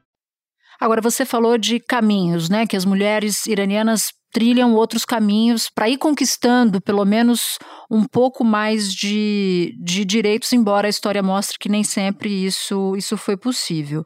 Agora, 0.81 0.99
você 0.99 1.23
falou 1.23 1.59
de 1.59 1.79
caminhos, 1.79 2.49
né? 2.49 2.65
Que 2.65 2.75
as 2.75 2.85
mulheres 2.85 3.45
iranianas 3.45 4.11
trilham 4.31 4.73
outros 4.73 5.05
caminhos 5.05 5.69
para 5.69 5.89
ir 5.89 5.97
conquistando, 5.97 6.81
pelo 6.81 7.05
menos, 7.05 7.59
um 7.89 8.03
pouco 8.03 8.43
mais 8.43 8.91
de, 8.91 9.75
de 9.79 10.03
direitos, 10.05 10.51
embora 10.53 10.87
a 10.87 10.89
história 10.89 11.21
mostre 11.21 11.59
que 11.59 11.69
nem 11.69 11.83
sempre 11.83 12.45
isso, 12.45 12.95
isso 12.95 13.15
foi 13.15 13.37
possível. 13.37 14.03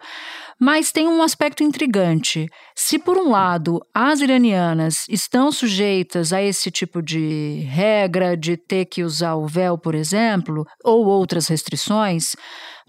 Mas 0.60 0.92
tem 0.92 1.08
um 1.08 1.22
aspecto 1.22 1.64
intrigante. 1.64 2.48
Se, 2.76 2.98
por 2.98 3.18
um 3.18 3.30
lado, 3.30 3.80
as 3.94 4.20
iranianas 4.20 5.06
estão 5.08 5.52
sujeitas 5.52 6.34
a 6.34 6.42
esse 6.42 6.72
tipo 6.72 7.02
de 7.02 7.60
regra, 7.70 8.36
de 8.36 8.58
ter 8.58 8.86
que 8.86 9.04
usar 9.04 9.36
o 9.36 9.48
véu, 9.48 9.78
por 9.78 9.94
exemplo, 9.94 10.66
ou 10.84 11.06
outras 11.06 11.48
restrições, 11.48 12.36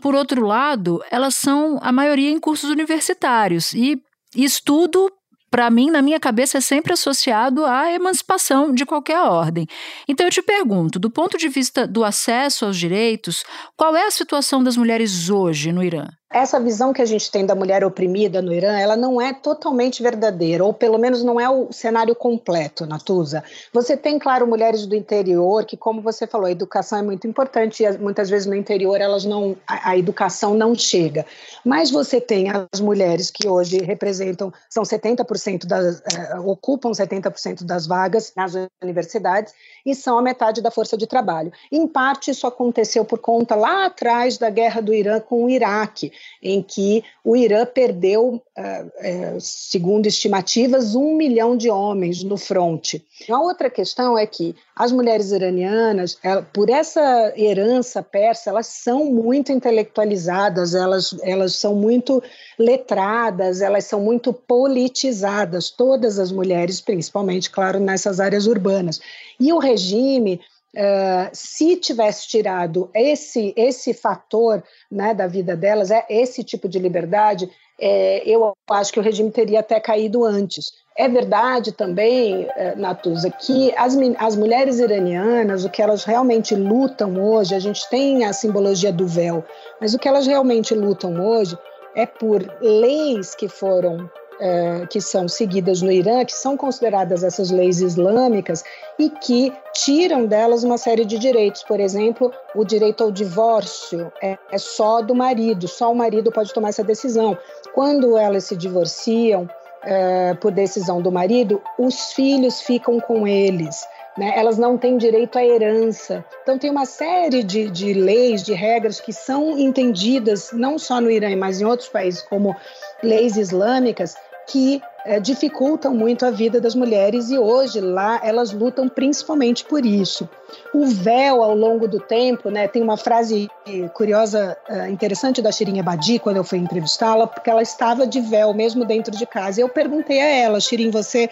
por 0.01 0.15
outro 0.15 0.45
lado, 0.45 1.03
elas 1.11 1.35
são 1.35 1.79
a 1.83 1.91
maioria 1.91 2.31
em 2.31 2.39
cursos 2.39 2.71
universitários 2.71 3.73
e 3.73 4.01
estudo 4.35 5.11
para 5.51 5.71
mim, 5.71 5.91
na 5.91 6.03
minha 6.03 6.21
cabeça, 6.21 6.59
é 6.59 6.61
sempre 6.61 6.93
associado 6.93 7.65
à 7.65 7.91
emancipação 7.91 8.75
de 8.75 8.85
qualquer 8.85 9.21
ordem. 9.21 9.67
Então, 10.07 10.27
eu 10.27 10.31
te 10.31 10.43
pergunto, 10.43 10.99
do 10.99 11.09
ponto 11.09 11.39
de 11.39 11.49
vista 11.49 11.87
do 11.87 12.05
acesso 12.05 12.67
aos 12.67 12.77
direitos, 12.77 13.45
qual 13.77 13.95
é 13.97 14.07
a 14.07 14.11
situação 14.11 14.63
das 14.63 14.77
mulheres 14.77 15.31
hoje 15.31 15.73
no 15.73 15.83
Irã? 15.83 16.09
Essa 16.37 16.61
visão 16.61 16.93
que 16.93 17.01
a 17.01 17.07
gente 17.07 17.31
tem 17.31 17.47
da 17.47 17.55
mulher 17.55 17.83
oprimida 17.83 18.43
no 18.43 18.53
Irã, 18.53 18.79
ela 18.79 18.95
não 18.95 19.21
é 19.21 19.33
totalmente 19.33 20.03
verdadeira, 20.03 20.63
ou 20.63 20.73
pelo 20.73 20.99
menos 20.99 21.25
não 21.25 21.41
é 21.41 21.49
o 21.49 21.73
cenário 21.73 22.15
completo, 22.15 22.85
Natuza. 22.85 23.43
Você 23.73 23.97
tem, 23.97 24.19
claro, 24.19 24.47
mulheres 24.47 24.85
do 24.87 24.95
interior, 24.95 25.65
que, 25.65 25.79
como 25.79 26.03
você 26.03 26.27
falou, 26.27 26.47
a 26.47 26.51
educação 26.51 26.99
é 26.99 27.03
muito 27.03 27.27
importante, 27.27 27.83
e 27.83 27.99
muitas 27.99 28.29
vezes 28.29 28.47
no 28.47 28.55
interior 28.55 29.01
elas 29.01 29.25
não, 29.25 29.57
a, 29.67 29.91
a 29.91 29.99
educação 29.99 30.55
não 30.55 30.75
chega. 30.75 31.25
Mas 31.65 31.91
você 31.91 32.21
tem 32.21 32.51
as 32.51 32.81
mulheres 32.81 33.31
que 33.31 33.49
hoje 33.49 33.79
representam, 33.79 34.53
são 34.69 34.83
70% 34.83 35.65
das, 35.65 36.01
eh, 36.01 36.39
ocupam 36.41 36.91
70% 36.91 37.65
das 37.65 37.87
vagas 37.87 38.33
nas 38.37 38.53
universidades 38.83 39.55
e 39.87 39.95
são 39.95 40.19
a 40.19 40.23
metade 40.23 40.61
da 40.61 40.71
força 40.71 40.97
de 40.97 41.07
trabalho. 41.07 41.51
Em 41.73 41.87
parte, 41.87 42.31
isso 42.31 42.47
aconteceu 42.47 43.05
por 43.05 43.21
conta 43.21 43.55
lá 43.55 43.87
atrás 43.87 44.37
da 44.37 44.51
guerra 44.51 44.83
do 44.83 44.93
Irã 44.93 45.19
com 45.19 45.45
o 45.45 45.51
Iraque, 45.51 46.13
em 46.43 46.63
que 46.63 47.03
o 47.25 47.37
Irã 47.37 47.67
perdeu, 47.67 48.43
eh, 48.57 48.85
eh, 49.01 49.37
segundo 49.41 50.07
estimativas, 50.07 50.95
um 50.95 51.17
milhão 51.17 51.57
de 51.57 51.71
homens 51.71 52.23
no 52.23 52.37
fronte. 52.37 53.05
A 53.29 53.41
outra 53.41 53.69
questão 53.71 54.17
é 54.17 54.27
que 54.27 54.55
as 54.75 54.93
mulheres 54.93 55.33
iranianas, 55.33 56.19
por 56.53 56.69
essa 56.69 57.33
herança 57.37 58.03
persa, 58.03 58.51
elas 58.51 58.67
são 58.67 59.07
muito 59.07 59.51
intelectualizadas, 59.51 60.75
elas, 60.75 61.17
elas 61.23 61.55
são 61.57 61.75
muito 61.75 62.23
letradas, 62.59 63.61
elas 63.61 63.85
são 63.85 64.01
muito 64.01 64.33
politizadas, 64.33 65.71
todas 65.71 66.19
as 66.19 66.31
mulheres, 66.31 66.81
principalmente, 66.81 67.51
claro, 67.51 67.81
nessas 67.81 68.21
áreas 68.21 68.47
urbanas. 68.47 69.01
E 69.41 69.53
o 69.53 69.59
regime 69.59 70.41
Uh, 70.77 71.31
se 71.33 71.75
tivesse 71.77 72.29
tirado 72.29 72.91
esse, 72.95 73.55
esse 73.57 73.95
fator 73.95 74.63
né, 74.93 75.15
da 75.15 75.27
vida 75.27 75.57
delas, 75.57 75.91
é 75.91 76.05
esse 76.11 76.45
tipo 76.45 76.69
de 76.69 76.79
liberdade, 76.79 77.51
é, 77.81 78.23
eu 78.29 78.55
acho 78.71 78.93
que 78.93 79.01
o 79.01 79.03
regime 79.03 79.31
teria 79.31 79.61
até 79.61 79.81
caído 79.81 80.23
antes. 80.23 80.73
É 80.95 81.09
verdade 81.09 81.73
também, 81.73 82.47
é, 82.57 82.75
Natuza, 82.75 83.31
que 83.31 83.75
as, 83.77 83.97
as 84.19 84.37
mulheres 84.37 84.79
iranianas, 84.79 85.65
o 85.65 85.71
que 85.71 85.83
elas 85.83 86.05
realmente 86.05 86.55
lutam 86.55 87.23
hoje, 87.23 87.55
a 87.55 87.59
gente 87.59 87.89
tem 87.89 88.25
a 88.25 88.33
simbologia 88.33 88.93
do 88.93 89.07
véu, 89.07 89.45
mas 89.81 89.95
o 89.95 89.99
que 89.99 90.09
elas 90.09 90.27
realmente 90.27 90.75
lutam 90.75 91.21
hoje 91.21 91.57
é 91.95 92.07
por 92.07 92.43
leis 92.61 93.35
que 93.35 93.49
foram 93.49 94.11
é, 94.41 94.87
que 94.89 95.01
são 95.01 95.29
seguidas 95.29 95.83
no 95.83 95.91
Irã, 95.91 96.25
que 96.25 96.33
são 96.33 96.57
consideradas 96.57 97.25
essas 97.25 97.51
leis 97.51 97.81
islâmicas 97.81 98.63
e 98.99 99.11
que 99.11 99.53
tiram 99.73 100.27
delas 100.27 100.65
uma 100.65 100.79
série 100.79 101.05
de 101.05 101.19
direitos. 101.19 101.63
Por 101.63 101.81
exemplo, 101.81 102.33
o 102.55 102.65
direito 102.65 103.05
ao 103.05 103.11
divórcio 103.11 104.13
é, 104.23 104.39
é 104.51 104.59
só 104.59 105.01
do 105.01 105.15
marido, 105.15 105.69
só 105.69 105.91
o 105.91 105.95
marido 105.95 106.31
pode 106.31 106.53
tomar 106.53 106.71
essa 106.71 106.85
decisão. 106.85 107.37
Quando 107.75 108.17
elas 108.17 108.45
se 108.45 108.57
divorciam 108.57 109.49
é, 109.83 110.35
por 110.35 110.51
decisão 110.51 111.01
do 111.01 111.13
marido, 111.13 111.63
os 111.79 112.13
filhos 112.13 112.61
ficam 112.61 113.01
com 113.01 113.27
eles. 113.27 113.87
Né? 114.17 114.33
Elas 114.35 114.57
não 114.57 114.79
têm 114.79 114.97
direito 114.97 115.39
à 115.39 115.45
herança. 115.45 116.25
Então, 116.43 116.59
tem 116.59 116.71
uma 116.71 116.87
série 116.87 117.43
de, 117.43 117.71
de 117.71 117.93
leis, 117.93 118.43
de 118.43 118.55
regras 118.55 118.99
que 118.99 119.13
são 119.13 119.59
entendidas 119.59 120.51
não 120.53 120.79
só 120.79 121.01
no 121.01 121.11
Irã, 121.11 121.37
mas 121.37 121.61
em 121.61 121.65
outros 121.65 121.89
países 121.89 122.23
como 122.23 122.57
leis 123.03 123.37
islâmicas, 123.37 124.17
que 124.47 124.81
é, 125.05 125.21
dificultam 125.21 125.95
muito 125.95 126.25
a 126.25 126.31
vida 126.31 126.61
das 126.61 126.75
mulheres 126.75 127.31
e 127.31 127.39
hoje 127.39 127.81
lá 127.81 128.21
elas 128.23 128.53
lutam 128.53 128.89
principalmente 128.89 129.65
por 129.65 129.85
isso. 129.85 130.29
O 130.73 130.87
véu 130.87 131.43
ao 131.43 131.55
longo 131.55 131.87
do 131.87 132.01
tempo, 132.01 132.51
né, 132.51 132.67
tem 132.69 132.83
uma 132.83 132.97
frase 132.97 133.49
curiosa, 133.95 134.57
é, 134.69 134.89
interessante 134.89 135.43
da 135.43 135.53
Shirin 135.53 135.79
Ebadi 135.79 136.19
quando 136.19 136.37
eu 136.37 136.45
fui 136.45 136.59
entrevistá-la, 136.59 137.27
porque 137.27 137.51
ela 137.51 137.63
estava 137.63 138.07
de 138.07 138.21
véu 138.21 138.53
mesmo 138.55 138.85
dentro 138.85 139.17
de 139.17 139.27
casa. 139.27 139.61
E 139.61 139.63
eu 139.63 139.69
perguntei 139.69 140.21
a 140.21 140.29
ela, 140.29 140.61
Shirin, 140.61 140.91
você 140.91 141.29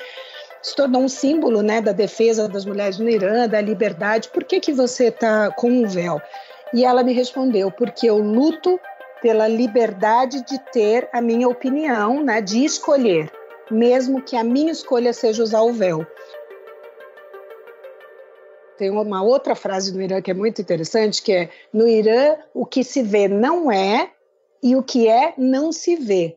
se 0.63 0.75
tornou 0.75 1.03
um 1.03 1.09
símbolo 1.09 1.63
né, 1.63 1.81
da 1.81 1.93
defesa 1.93 2.49
das 2.49 2.65
mulheres 2.65 2.99
no 2.99 3.09
Irã, 3.09 3.47
da 3.47 3.61
liberdade, 3.61 4.31
por 4.31 4.45
que, 4.45 4.61
que 4.61 4.73
você 4.73 5.09
está 5.09 5.51
com 5.51 5.69
um 5.69 5.87
véu? 5.87 6.23
E 6.73 6.85
ela 6.85 7.05
me 7.05 7.13
respondeu, 7.13 7.71
porque 7.71 8.09
eu 8.09 8.19
luto 8.19 8.81
pela 9.25 9.49
liberdade 9.49 10.45
de 10.45 10.59
ter 10.71 11.09
a 11.11 11.19
minha 11.19 11.49
opinião, 11.49 12.23
né, 12.23 12.43
de 12.43 12.63
escolher, 12.63 13.33
mesmo 13.71 14.21
que 14.21 14.37
a 14.37 14.45
minha 14.45 14.71
escolha 14.71 15.15
seja 15.15 15.43
usar 15.43 15.63
o 15.63 15.73
véu. 15.73 16.07
Tem 18.77 18.91
uma 18.91 19.23
outra 19.23 19.55
frase 19.55 19.95
no 19.95 20.03
Irã 20.03 20.21
que 20.21 20.31
é 20.31 20.35
muito 20.35 20.61
interessante, 20.61 21.23
que 21.23 21.33
é: 21.33 21.51
no 21.73 21.89
Irã 21.89 22.37
o 22.53 22.67
que 22.67 22.85
se 22.85 23.03
vê 23.03 23.27
não 23.27 23.73
é 23.73 24.11
e 24.63 24.77
o 24.77 24.83
que 24.83 25.09
é 25.09 25.33
não 25.39 25.73
se 25.73 25.97
vê. 25.97 26.37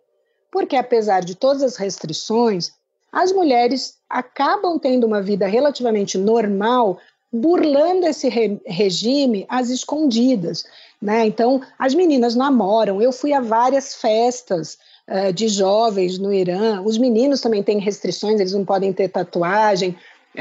porque 0.49 0.77
apesar 0.77 1.19
de 1.19 1.35
todas 1.35 1.61
as 1.63 1.75
restrições, 1.75 2.71
as 3.11 3.33
mulheres 3.33 3.97
acabam 4.09 4.79
tendo 4.79 5.05
uma 5.05 5.21
vida 5.21 5.45
relativamente 5.45 6.17
normal, 6.17 6.97
burlando 7.31 8.05
esse 8.05 8.29
re 8.29 8.59
regime 8.65 9.45
às 9.49 9.69
escondidas. 9.69 10.65
Né? 11.01 11.25
Então, 11.27 11.61
as 11.77 11.93
meninas 11.93 12.35
namoram. 12.35 13.01
Eu 13.01 13.11
fui 13.11 13.33
a 13.33 13.41
várias 13.41 13.95
festas 13.95 14.77
uh, 15.07 15.31
de 15.31 15.47
jovens 15.47 16.17
no 16.17 16.33
Irã. 16.33 16.81
Os 16.81 16.97
meninos 16.97 17.41
também 17.41 17.61
têm 17.61 17.79
restrições, 17.79 18.39
eles 18.39 18.53
não 18.53 18.65
podem 18.65 18.91
ter 18.91 19.09
tatuagem, 19.09 19.95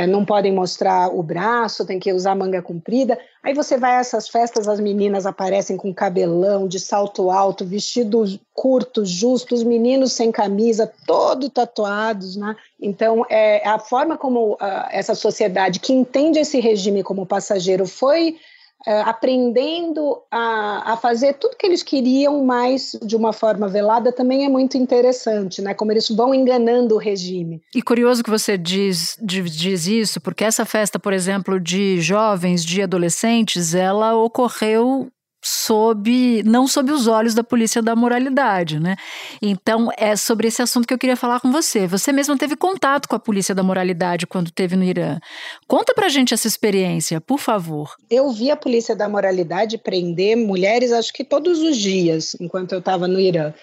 não 0.05 0.25
podem 0.25 0.53
mostrar 0.53 1.15
o 1.15 1.23
braço, 1.23 1.87
tem 1.87 2.01
que 2.01 2.13
usar 2.13 2.35
manga 2.35 2.61
comprida. 2.61 3.17
Aí 3.43 3.55
você 3.55 3.79
vai 3.79 3.93
a 3.93 4.01
essas 4.01 4.29
festas, 4.29 4.67
as 4.67 4.81
meninas 4.81 5.25
aparecem 5.25 5.77
com 5.77 5.95
cabelão, 5.95 6.67
de 6.67 6.81
salto 6.81 7.31
alto, 7.31 7.65
vestido 7.65 8.25
curto, 8.53 9.05
justo, 9.07 9.55
os 9.55 9.63
meninos 9.63 10.13
sem 10.13 10.33
camisa, 10.33 10.93
todo 11.07 11.49
tatuados, 11.49 12.35
né? 12.35 12.57
Então, 12.81 13.25
é, 13.31 13.67
a 13.67 13.79
forma 13.79 14.19
como 14.19 14.55
uh, 14.55 14.59
essa 14.91 15.15
sociedade 15.15 15.79
que 15.79 15.93
entende 15.93 16.41
esse 16.41 16.59
regime 16.59 17.05
como 17.05 17.25
passageiro 17.25 17.87
foi 17.87 18.37
aprendendo 18.85 20.23
a, 20.31 20.93
a, 20.93 20.97
fazer 20.97 21.35
tudo 21.35 21.57
que 21.57 21.67
eles 21.67 21.83
queriam, 21.83 22.45
mas 22.45 22.97
de 23.03 23.17
uma 23.17 23.33
forma 23.33 23.69
velada, 23.69 24.13
também 24.13 24.45
é 24.45 24.49
muito 24.49 24.77
interessante, 24.77 25.61
né? 25.61 25.75
Como 25.75 25.91
eles 25.91 26.09
vão 26.09 26.35
enganando 26.35 26.95
o 26.95 26.99
regime. 26.99 27.61
E 27.75 27.83
curioso 27.83 28.23
que 28.23 28.31
você 28.31 28.57
diz, 28.57 29.19
diz 29.21 29.87
isso, 29.87 30.21
porque 30.21 30.45
essa 30.45 30.65
festa, 30.65 30.99
por 30.99 31.13
exemplo, 31.13 31.59
de 31.59 32.01
jovens, 32.01 32.65
de 32.65 32.83
adolescentes, 32.83 33.75
ela 33.75 34.15
ocorreu 34.15 35.09
sob 35.47 36.43
não 36.45 36.67
sob 36.67 36.91
os 36.91 37.07
olhos 37.07 37.33
da 37.33 37.45
polícia 37.45 37.81
da 37.81 37.95
moralidade, 37.95 38.81
né? 38.81 38.97
Então 39.41 39.91
é 39.97 40.17
sobre 40.17 40.49
esse 40.49 40.61
assunto 40.61 40.89
que 40.89 40.93
eu 40.93 40.99
queria 40.99 41.17
falar 41.17 41.39
com 41.39 41.53
você. 41.53 41.87
Você 41.87 42.11
mesmo 42.11 42.37
teve 42.37 42.57
contato 42.57 43.09
com 43.09 43.15
a 43.15 43.21
polícia 43.21 43.55
da 43.55 43.63
moralidade 43.63 44.27
quando 44.27 44.51
teve 44.51 44.75
no 44.75 44.83
Irã. 44.83 45.21
Conta 45.69 45.95
pra 45.95 46.09
gente 46.09 46.35
essa 46.35 46.49
experiência, 46.49 47.21
por 47.21 47.39
favor. 47.39 47.95
Eu 48.11 48.33
vi 48.33 48.51
a 48.51 48.57
polícia 48.57 48.97
da 48.97 49.09
moralidade 49.09 49.79
prender 49.79 50.37
mulheres, 50.37 50.91
acho 50.91 51.13
que 51.13 51.23
todos 51.23 51.61
os 51.61 51.77
dias, 51.77 52.35
enquanto 52.41 52.73
eu 52.73 52.81
estava 52.81 53.07
no 53.07 53.21
Irã. 53.21 53.55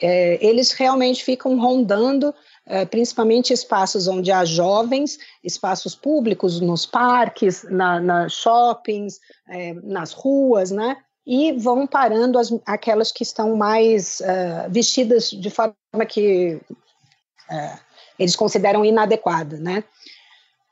É, 0.00 0.44
eles 0.44 0.72
realmente 0.72 1.24
ficam 1.24 1.58
rondando 1.58 2.34
é, 2.66 2.84
principalmente 2.84 3.52
espaços 3.52 4.06
onde 4.08 4.30
há 4.30 4.44
jovens, 4.44 5.18
espaços 5.42 5.94
públicos, 5.94 6.60
nos 6.60 6.84
parques, 6.84 7.64
na, 7.70 8.00
na 8.00 8.28
shoppings, 8.28 9.18
é, 9.48 9.72
nas 9.74 10.12
ruas, 10.12 10.70
né? 10.70 10.96
E 11.28 11.52
vão 11.52 11.86
parando 11.86 12.38
as, 12.38 12.50
aquelas 12.64 13.12
que 13.12 13.22
estão 13.22 13.54
mais 13.54 14.20
uh, 14.20 14.70
vestidas 14.70 15.28
de 15.28 15.50
forma 15.50 15.74
que 16.08 16.58
uh, 17.50 17.78
eles 18.18 18.34
consideram 18.34 18.82
inadequada, 18.82 19.58
né? 19.58 19.84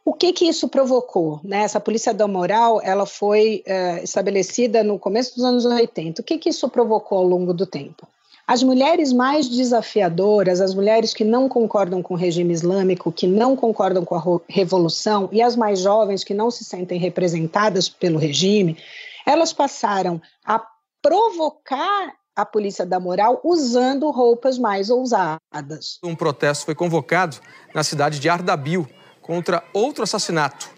O 0.03 0.15
que 0.15 0.33
que 0.33 0.47
isso 0.47 0.67
provocou? 0.69 1.41
Né? 1.45 1.59
Essa 1.59 1.79
polícia 1.79 2.15
da 2.15 2.27
moral, 2.27 2.81
ela 2.83 3.05
foi 3.05 3.63
uh, 3.67 4.03
estabelecida 4.03 4.83
no 4.83 4.99
começo 4.99 5.35
dos 5.35 5.45
anos 5.45 5.67
80. 5.67 6.23
O 6.23 6.25
que 6.25 6.39
que 6.39 6.49
isso 6.49 6.69
provocou 6.71 7.19
ao 7.19 7.25
longo 7.25 7.53
do 7.53 7.67
tempo? 7.67 8.09
As 8.47 8.63
mulheres 8.63 9.13
mais 9.13 9.49
desafiadoras, 9.49 10.61
as 10.61 10.73
mulheres 10.73 11.13
que 11.13 11.25
não 11.25 11.49
concordam 11.49 12.01
com 12.01 12.15
o 12.15 12.17
regime 12.17 12.55
islâmico, 12.55 13.13
que 13.13 13.27
não 13.27 13.57
concordam 13.57 14.05
com 14.05 14.15
a 14.15 14.41
revolução, 14.49 15.29
e 15.33 15.43
as 15.43 15.57
mais 15.57 15.81
jovens 15.81 16.23
que 16.23 16.33
não 16.33 16.51
se 16.51 16.65
sentem 16.65 16.99
representadas 16.99 17.89
pelo 17.89 18.19
regime, 18.19 18.79
elas 19.27 19.53
passaram 19.53 20.23
a 20.45 20.65
provocar 21.03 22.15
a 22.35 22.45
polícia 22.47 22.87
da 22.87 23.01
moral 23.01 23.41
usando 23.43 24.11
roupas 24.11 24.59
mais 24.59 24.89
ousadas. 24.89 25.99
Um 26.03 26.15
protesto 26.15 26.67
foi 26.67 26.75
convocado 26.75 27.39
na 27.75 27.83
cidade 27.83 28.21
de 28.21 28.29
Ardabil 28.29 28.89
contra 29.21 29.65
outro 29.73 30.05
assassinato. 30.05 30.71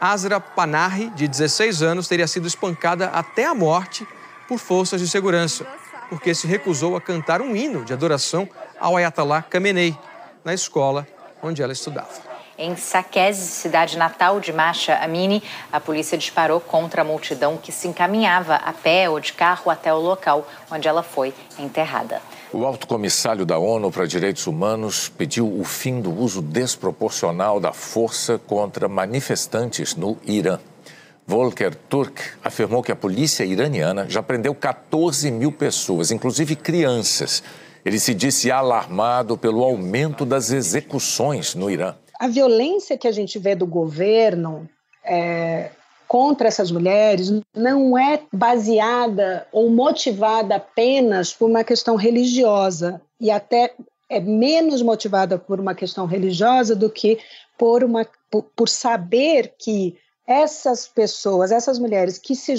Azra 0.00 0.38
Panahi, 0.38 1.08
de 1.10 1.26
16 1.26 1.82
anos, 1.82 2.06
teria 2.06 2.26
sido 2.26 2.46
espancada 2.46 3.06
até 3.06 3.46
a 3.46 3.54
morte 3.54 4.06
por 4.46 4.58
forças 4.58 5.00
de 5.00 5.08
segurança, 5.08 5.66
porque 6.10 6.34
se 6.34 6.46
recusou 6.46 6.96
a 6.96 7.00
cantar 7.00 7.40
um 7.40 7.56
hino 7.56 7.84
de 7.84 7.92
adoração 7.92 8.48
ao 8.78 8.96
Ayatollah 8.96 9.42
Khamenei 9.42 9.96
na 10.44 10.52
escola 10.52 11.06
onde 11.42 11.62
ela 11.62 11.72
estudava. 11.72 12.35
Em 12.58 12.74
Saqqez, 12.74 13.36
cidade 13.36 13.98
natal 13.98 14.40
de 14.40 14.50
Masha 14.50 14.96
Amini, 14.96 15.42
a 15.70 15.78
polícia 15.78 16.16
disparou 16.16 16.58
contra 16.58 17.02
a 17.02 17.04
multidão 17.04 17.58
que 17.58 17.70
se 17.70 17.86
encaminhava 17.86 18.54
a 18.54 18.72
pé 18.72 19.10
ou 19.10 19.20
de 19.20 19.34
carro 19.34 19.70
até 19.70 19.92
o 19.92 19.98
local 19.98 20.48
onde 20.70 20.88
ela 20.88 21.02
foi 21.02 21.34
enterrada. 21.58 22.22
O 22.50 22.64
alto 22.64 22.86
comissário 22.86 23.44
da 23.44 23.58
ONU 23.58 23.92
para 23.92 24.06
Direitos 24.06 24.46
Humanos 24.46 25.10
pediu 25.10 25.46
o 25.46 25.64
fim 25.64 26.00
do 26.00 26.10
uso 26.10 26.40
desproporcional 26.40 27.60
da 27.60 27.74
força 27.74 28.38
contra 28.38 28.88
manifestantes 28.88 29.94
no 29.94 30.16
Irã. 30.24 30.58
Volker 31.26 31.74
Turk 31.74 32.22
afirmou 32.42 32.82
que 32.82 32.92
a 32.92 32.96
polícia 32.96 33.44
iraniana 33.44 34.06
já 34.08 34.22
prendeu 34.22 34.54
14 34.54 35.30
mil 35.30 35.52
pessoas, 35.52 36.10
inclusive 36.10 36.56
crianças. 36.56 37.42
Ele 37.84 38.00
se 38.00 38.14
disse 38.14 38.50
alarmado 38.50 39.36
pelo 39.36 39.62
aumento 39.62 40.24
das 40.24 40.50
execuções 40.50 41.54
no 41.54 41.70
Irã 41.70 41.94
a 42.18 42.28
violência 42.28 42.98
que 42.98 43.08
a 43.08 43.12
gente 43.12 43.38
vê 43.38 43.54
do 43.54 43.66
governo 43.66 44.68
é, 45.04 45.70
contra 46.08 46.48
essas 46.48 46.70
mulheres 46.70 47.32
não 47.54 47.98
é 47.98 48.22
baseada 48.32 49.46
ou 49.52 49.70
motivada 49.70 50.56
apenas 50.56 51.32
por 51.32 51.48
uma 51.48 51.64
questão 51.64 51.96
religiosa 51.96 53.00
e 53.20 53.30
até 53.30 53.74
é 54.08 54.20
menos 54.20 54.82
motivada 54.82 55.38
por 55.38 55.58
uma 55.58 55.74
questão 55.74 56.06
religiosa 56.06 56.76
do 56.76 56.88
que 56.88 57.18
por 57.58 57.82
uma 57.82 58.06
por, 58.30 58.42
por 58.54 58.68
saber 58.68 59.54
que 59.58 59.96
essas 60.26 60.88
pessoas, 60.88 61.52
essas 61.52 61.78
mulheres 61.78 62.18
que 62.18 62.34
se, 62.34 62.54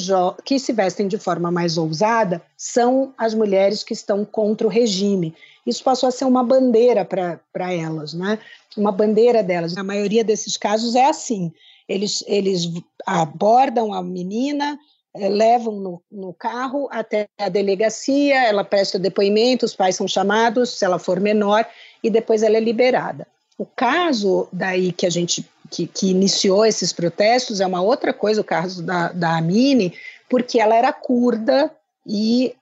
que 0.46 0.58
se 0.58 0.72
vestem 0.72 1.08
de 1.08 1.17
forma 1.17 1.52
mais 1.52 1.78
ousada, 1.78 2.41
são 2.56 3.13
as 3.17 3.34
mulheres 3.34 3.84
que 3.84 3.93
estão 3.93 4.24
contra 4.24 4.65
o 4.65 4.70
regime. 4.70 5.36
Isso 5.67 5.84
passou 5.84 6.08
a 6.08 6.12
ser 6.12 6.25
uma 6.25 6.43
bandeira 6.43 7.03
para 7.06 7.73
elas, 7.73 8.13
né? 8.13 8.39
uma 8.77 8.91
bandeira 8.91 9.43
delas. 9.43 9.73
Na 9.73 9.84
maioria 9.84 10.23
desses 10.23 10.56
casos 10.56 10.95
é 10.95 11.06
assim: 11.06 11.51
eles, 11.89 12.23
eles 12.27 12.69
abordam 13.06 13.93
a 13.93 14.01
menina, 14.01 14.80
eh, 15.15 15.27
levam 15.27 15.75
no, 15.75 16.01
no, 16.12 16.34
carro 16.34 16.88
até 16.91 17.27
a 17.38 17.49
delegacia, 17.49 18.43
ela 18.45 18.63
presta 18.63 18.99
depoimento, 18.99 19.65
os 19.65 19.75
pais 19.75 19.95
são 19.95 20.08
chamados, 20.08 20.77
se 20.77 20.86
ela 20.86 20.99
for 20.99 21.19
menor, 21.19 21.65
e 22.03 22.10
depois 22.10 22.43
ela 22.43 22.58
é 22.58 22.62
liberada. 22.62 23.27
O 23.58 23.65
caso 23.65 24.47
daí 24.53 24.91
que 24.91 25.06
a 25.06 25.10
gente 25.10 25.45
que, 25.69 25.88
que, 25.88 26.12
iniciou 26.12 26.65
esses 26.65 26.93
protestos 26.93 27.60
é 27.60 27.65
uma 27.65 27.82
outra 27.82 28.13
coisa, 28.13 28.39
o 28.39 28.43
caso 28.43 28.84
da, 28.84 29.12
da 29.12 29.38
Amine, 29.38 29.93
porque 30.30 30.60
ela 30.60 30.75
era 30.75 30.93
curda 30.93 31.69
e 32.06 32.56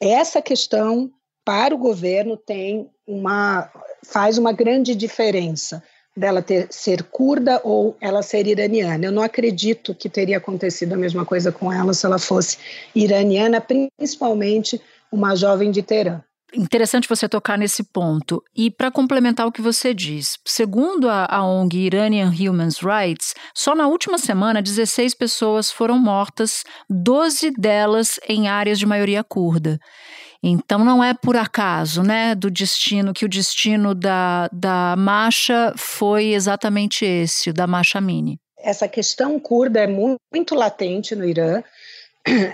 essa 0.00 0.40
questão 0.40 1.12
para 1.50 1.74
o 1.74 1.78
governo 1.78 2.36
tem 2.36 2.88
uma 3.04 3.68
faz 4.06 4.38
uma 4.38 4.52
grande 4.52 4.94
diferença 4.94 5.82
dela 6.16 6.40
ter, 6.40 6.68
ser 6.70 7.02
curda 7.02 7.60
ou 7.64 7.96
ela 8.00 8.22
ser 8.22 8.46
iraniana. 8.46 9.06
Eu 9.06 9.10
não 9.10 9.20
acredito 9.20 9.92
que 9.92 10.08
teria 10.08 10.36
acontecido 10.36 10.92
a 10.92 10.96
mesma 10.96 11.26
coisa 11.26 11.50
com 11.50 11.72
ela 11.72 11.92
se 11.92 12.06
ela 12.06 12.20
fosse 12.20 12.56
iraniana, 12.94 13.60
principalmente 13.60 14.80
uma 15.10 15.34
jovem 15.34 15.72
de 15.72 15.82
Teherã. 15.82 16.22
Interessante 16.54 17.08
você 17.08 17.28
tocar 17.28 17.58
nesse 17.58 17.82
ponto. 17.82 18.40
E 18.54 18.70
para 18.70 18.90
complementar 18.90 19.44
o 19.44 19.52
que 19.52 19.60
você 19.60 19.92
diz, 19.92 20.38
segundo 20.44 21.08
a, 21.08 21.26
a 21.28 21.44
ONG 21.44 21.78
Iranian 21.78 22.30
Human 22.30 22.68
Rights, 22.80 23.34
só 23.52 23.74
na 23.74 23.88
última 23.88 24.18
semana 24.18 24.62
16 24.62 25.14
pessoas 25.14 25.68
foram 25.68 25.98
mortas, 25.98 26.62
12 26.88 27.50
delas 27.52 28.20
em 28.28 28.46
áreas 28.46 28.78
de 28.78 28.86
maioria 28.86 29.24
curda. 29.24 29.80
Então 30.42 30.84
não 30.84 31.04
é 31.04 31.12
por 31.12 31.36
acaso, 31.36 32.02
né, 32.02 32.34
do 32.34 32.50
destino 32.50 33.12
que 33.12 33.24
o 33.24 33.28
destino 33.28 33.94
da, 33.94 34.48
da 34.52 34.94
marcha 34.96 35.74
foi 35.76 36.28
exatamente 36.28 37.04
esse, 37.04 37.52
da 37.52 37.66
marcha 37.66 38.00
mini. 38.00 38.38
Essa 38.58 38.88
questão 38.88 39.38
curda 39.38 39.80
é 39.80 39.86
muito, 39.86 40.18
muito 40.32 40.54
latente 40.54 41.14
no 41.14 41.24
Irã. 41.24 41.62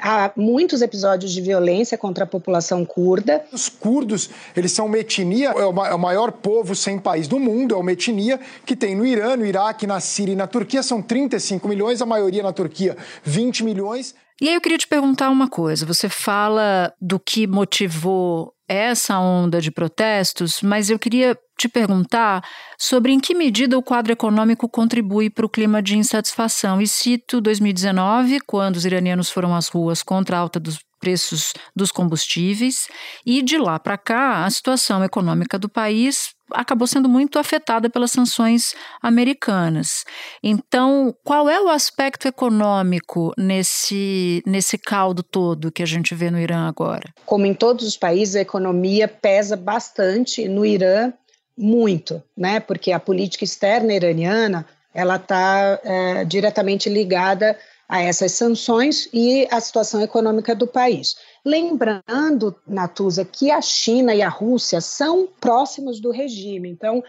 Há 0.00 0.32
muitos 0.36 0.80
episódios 0.80 1.32
de 1.32 1.40
violência 1.40 1.98
contra 1.98 2.24
a 2.24 2.26
população 2.26 2.84
curda. 2.84 3.44
Os 3.52 3.68
curdos, 3.68 4.30
eles 4.56 4.70
são 4.70 4.86
uma 4.86 4.98
etnia, 4.98 5.48
é 5.50 5.66
o 5.66 5.84
é 5.84 5.96
maior 5.96 6.30
povo 6.30 6.74
sem 6.74 6.98
país 6.98 7.26
do 7.26 7.38
mundo, 7.38 7.74
é 7.74 7.78
uma 7.78 7.92
etnia 7.92 8.38
que 8.64 8.76
tem 8.76 8.94
no 8.94 9.04
Irã, 9.04 9.36
no 9.36 9.44
Iraque, 9.44 9.86
na 9.86 9.98
Síria 9.98 10.32
e 10.32 10.36
na 10.36 10.46
Turquia, 10.46 10.82
são 10.82 11.02
35 11.02 11.66
milhões, 11.68 12.00
a 12.00 12.06
maioria 12.06 12.42
na 12.42 12.52
Turquia 12.52 12.96
20 13.24 13.64
milhões. 13.64 14.14
E 14.40 14.48
aí 14.48 14.54
eu 14.54 14.60
queria 14.60 14.76
te 14.76 14.86
perguntar 14.86 15.30
uma 15.30 15.48
coisa, 15.48 15.86
você 15.86 16.10
fala 16.10 16.92
do 17.00 17.18
que 17.18 17.46
motivou 17.46 18.52
essa 18.68 19.18
onda 19.18 19.60
de 19.60 19.70
protestos, 19.70 20.60
mas 20.60 20.90
eu 20.90 20.98
queria 20.98 21.38
te 21.56 21.68
perguntar 21.68 22.44
sobre 22.78 23.12
em 23.12 23.20
que 23.20 23.34
medida 23.34 23.78
o 23.78 23.82
quadro 23.82 24.12
econômico 24.12 24.68
contribui 24.68 25.30
para 25.30 25.46
o 25.46 25.48
clima 25.48 25.82
de 25.82 25.96
insatisfação. 25.96 26.82
E 26.82 26.86
cito 26.86 27.40
2019, 27.40 28.40
quando 28.40 28.76
os 28.76 28.84
iranianos 28.84 29.30
foram 29.30 29.54
às 29.54 29.68
ruas 29.68 30.02
contra 30.02 30.36
a 30.36 30.40
alta 30.40 30.60
dos 30.60 30.78
preços 31.00 31.52
dos 31.74 31.90
combustíveis 31.90 32.88
e 33.24 33.42
de 33.42 33.56
lá 33.56 33.78
para 33.78 33.96
cá 33.96 34.44
a 34.44 34.50
situação 34.50 35.04
econômica 35.04 35.58
do 35.58 35.68
país 35.68 36.35
acabou 36.52 36.86
sendo 36.86 37.08
muito 37.08 37.38
afetada 37.38 37.90
pelas 37.90 38.10
sanções 38.10 38.74
americanas. 39.02 40.04
Então, 40.42 41.14
qual 41.24 41.48
é 41.48 41.60
o 41.60 41.68
aspecto 41.68 42.28
econômico 42.28 43.32
nesse, 43.36 44.42
nesse 44.46 44.78
caldo 44.78 45.22
todo 45.22 45.72
que 45.72 45.82
a 45.82 45.86
gente 45.86 46.14
vê 46.14 46.30
no 46.30 46.38
Irã 46.38 46.68
agora? 46.68 47.12
Como 47.24 47.46
em 47.46 47.54
todos 47.54 47.86
os 47.86 47.96
países, 47.96 48.36
a 48.36 48.40
economia 48.40 49.08
pesa 49.08 49.56
bastante 49.56 50.48
no 50.48 50.64
Irã, 50.64 51.12
muito, 51.56 52.22
né? 52.36 52.60
Porque 52.60 52.92
a 52.92 53.00
política 53.00 53.44
externa 53.44 53.94
iraniana 53.94 54.66
ela 54.92 55.16
está 55.16 55.80
é, 55.84 56.24
diretamente 56.24 56.88
ligada 56.88 57.56
a 57.88 58.02
essas 58.02 58.32
sanções 58.32 59.08
e 59.12 59.46
a 59.50 59.60
situação 59.60 60.00
econômica 60.00 60.54
do 60.54 60.66
país. 60.66 61.16
Lembrando, 61.46 62.56
Natuza, 62.66 63.24
que 63.24 63.52
a 63.52 63.60
China 63.60 64.12
e 64.12 64.20
a 64.20 64.28
Rússia 64.28 64.80
são 64.80 65.28
próximos 65.40 66.00
do 66.00 66.10
regime, 66.10 66.68
então 66.68 67.04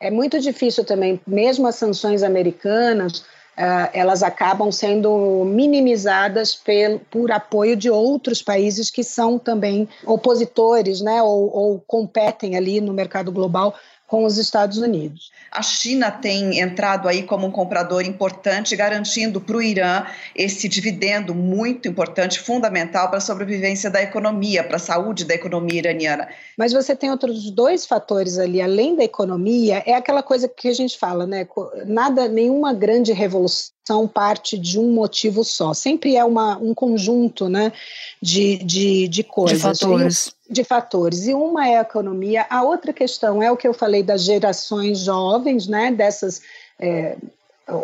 é 0.00 0.10
muito 0.10 0.40
difícil 0.40 0.82
também, 0.82 1.20
mesmo 1.26 1.66
as 1.66 1.74
sanções 1.74 2.22
americanas, 2.22 3.18
uh, 3.18 3.90
elas 3.92 4.22
acabam 4.22 4.72
sendo 4.72 5.44
minimizadas 5.44 6.54
pel, 6.54 7.02
por 7.10 7.30
apoio 7.30 7.76
de 7.76 7.90
outros 7.90 8.40
países 8.40 8.90
que 8.90 9.04
são 9.04 9.38
também 9.38 9.86
opositores, 10.06 11.02
né, 11.02 11.22
ou, 11.22 11.54
ou 11.54 11.78
competem 11.86 12.56
ali 12.56 12.80
no 12.80 12.94
mercado 12.94 13.30
global 13.30 13.74
com 14.12 14.26
os 14.26 14.36
Estados 14.36 14.76
Unidos. 14.76 15.30
A 15.50 15.62
China 15.62 16.10
tem 16.10 16.60
entrado 16.60 17.08
aí 17.08 17.22
como 17.22 17.46
um 17.46 17.50
comprador 17.50 18.04
importante, 18.04 18.76
garantindo 18.76 19.40
para 19.40 19.56
o 19.56 19.62
Irã 19.62 20.04
esse 20.36 20.68
dividendo 20.68 21.34
muito 21.34 21.88
importante, 21.88 22.38
fundamental 22.38 23.08
para 23.08 23.16
a 23.16 23.22
sobrevivência 23.22 23.88
da 23.88 24.02
economia, 24.02 24.62
para 24.62 24.76
a 24.76 24.78
saúde 24.78 25.24
da 25.24 25.34
economia 25.34 25.78
iraniana. 25.78 26.28
Mas 26.58 26.74
você 26.74 26.94
tem 26.94 27.10
outros 27.10 27.50
dois 27.50 27.86
fatores 27.86 28.36
ali, 28.36 28.60
além 28.60 28.96
da 28.96 29.02
economia, 29.02 29.82
é 29.86 29.94
aquela 29.94 30.22
coisa 30.22 30.46
que 30.46 30.68
a 30.68 30.74
gente 30.74 30.98
fala, 30.98 31.26
né? 31.26 31.48
Nada, 31.86 32.28
nenhuma 32.28 32.74
grande 32.74 33.14
revolução 33.14 33.72
parte 34.06 34.58
de 34.58 34.78
um 34.78 34.92
motivo 34.92 35.44
só. 35.44 35.74
Sempre 35.74 36.16
é 36.16 36.24
uma, 36.24 36.56
um 36.58 36.74
conjunto 36.74 37.48
né, 37.48 37.72
de, 38.20 38.58
de, 38.58 39.08
de 39.08 39.22
coisas. 39.22 39.58
De 39.58 39.62
fatores 39.62 40.34
de 40.52 40.62
fatores. 40.62 41.26
E 41.26 41.34
uma 41.34 41.66
é 41.66 41.78
a 41.78 41.82
economia, 41.82 42.46
a 42.48 42.62
outra 42.62 42.92
questão 42.92 43.42
é 43.42 43.50
o 43.50 43.56
que 43.56 43.66
eu 43.66 43.72
falei 43.72 44.02
das 44.02 44.22
gerações 44.22 44.98
jovens, 44.98 45.66
né? 45.66 45.90
Dessas. 45.90 46.42
É, 46.78 47.16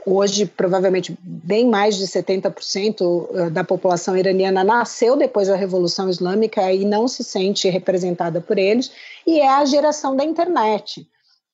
hoje, 0.05 0.45
provavelmente, 0.45 1.17
bem 1.23 1.67
mais 1.67 1.97
de 1.97 2.05
70% 2.05 3.29
eh, 3.33 3.51
da 3.51 3.65
população 3.65 4.17
iraniana 4.17 4.65
nasceu 4.65 5.17
depois 5.17 5.49
da 5.49 5.57
Revolução 5.57 6.11
Islâmica 6.11 6.71
e 6.73 6.85
não 6.85 7.07
se 7.09 7.25
sente 7.25 7.71
representada 7.71 8.41
por 8.41 8.59
eles, 8.59 8.91
e 9.27 9.41
é 9.41 9.49
a 9.49 9.65
geração 9.65 10.17
da 10.17 10.25
internet 10.25 11.07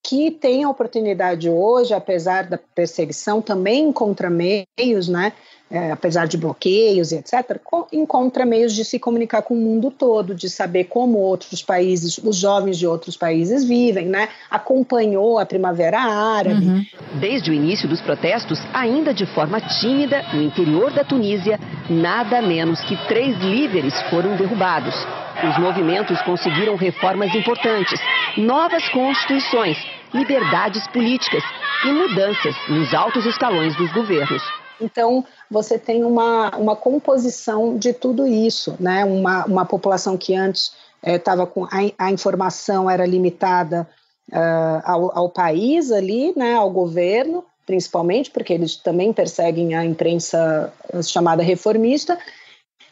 que 0.04 0.30
tem 0.30 0.64
a 0.64 0.68
oportunidade 0.68 1.48
hoje, 1.48 1.94
apesar 1.94 2.46
da 2.46 2.58
perseguição, 2.58 3.40
também 3.40 3.88
encontra 3.88 4.28
meios, 4.28 5.08
né, 5.08 5.32
é, 5.70 5.90
apesar 5.90 6.26
de 6.26 6.36
bloqueios 6.36 7.10
e 7.10 7.16
etc., 7.16 7.58
encontra 7.90 8.44
meios 8.44 8.74
de 8.74 8.84
se 8.84 8.98
comunicar 8.98 9.40
com 9.42 9.54
o 9.54 9.56
mundo 9.56 9.90
todo, 9.90 10.34
de 10.34 10.48
saber 10.50 10.84
como 10.84 11.18
outros 11.18 11.62
países, 11.62 12.18
os 12.18 12.36
jovens 12.36 12.78
de 12.78 12.86
outros 12.86 13.16
países 13.16 13.64
vivem, 13.64 14.06
né? 14.06 14.28
Acompanhou 14.50 15.38
a 15.38 15.46
Primavera 15.46 15.98
Árabe. 15.98 16.66
Uhum. 16.66 16.84
Desde 17.18 17.50
o 17.50 17.54
início 17.54 17.88
dos 17.88 18.02
protestos, 18.02 18.60
ainda 18.74 19.14
de 19.14 19.24
forma 19.26 19.60
tímida, 19.80 20.22
no 20.34 20.42
interior 20.42 20.92
da 20.92 21.02
Tunísia, 21.02 21.58
nada 21.88 22.42
menos 22.42 22.80
que 22.82 22.96
três 23.08 23.36
líderes 23.38 23.94
foram 24.10 24.36
derrubados. 24.36 24.94
Os 25.42 25.58
movimentos 25.58 26.20
conseguiram 26.22 26.76
reformas 26.76 27.34
importantes, 27.34 28.00
novas 28.36 28.88
constituições, 28.90 29.76
liberdades 30.14 30.86
políticas 30.88 31.42
e 31.84 31.92
mudanças 31.92 32.54
nos 32.68 32.94
altos 32.94 33.26
escalões 33.26 33.76
dos 33.76 33.92
governos. 33.92 34.42
Então, 34.80 35.24
você 35.50 35.78
tem 35.78 36.04
uma, 36.04 36.56
uma 36.56 36.76
composição 36.76 37.76
de 37.76 37.92
tudo 37.92 38.26
isso, 38.26 38.76
né? 38.80 39.04
Uma, 39.04 39.44
uma 39.44 39.64
população 39.64 40.16
que 40.16 40.34
antes 40.34 40.72
estava 41.02 41.42
eh, 41.42 41.46
com 41.46 41.64
a, 41.64 42.06
a, 42.06 42.10
informação 42.10 42.88
era 42.88 43.04
limitada 43.06 43.88
uh, 44.32 44.82
ao, 44.84 45.18
ao 45.18 45.28
país 45.28 45.92
ali, 45.92 46.32
né? 46.36 46.54
Ao 46.54 46.70
governo, 46.70 47.44
principalmente, 47.66 48.30
porque 48.30 48.52
eles 48.52 48.76
também 48.76 49.12
perseguem 49.12 49.74
a 49.74 49.84
imprensa 49.84 50.72
chamada 51.02 51.42
reformista, 51.42 52.18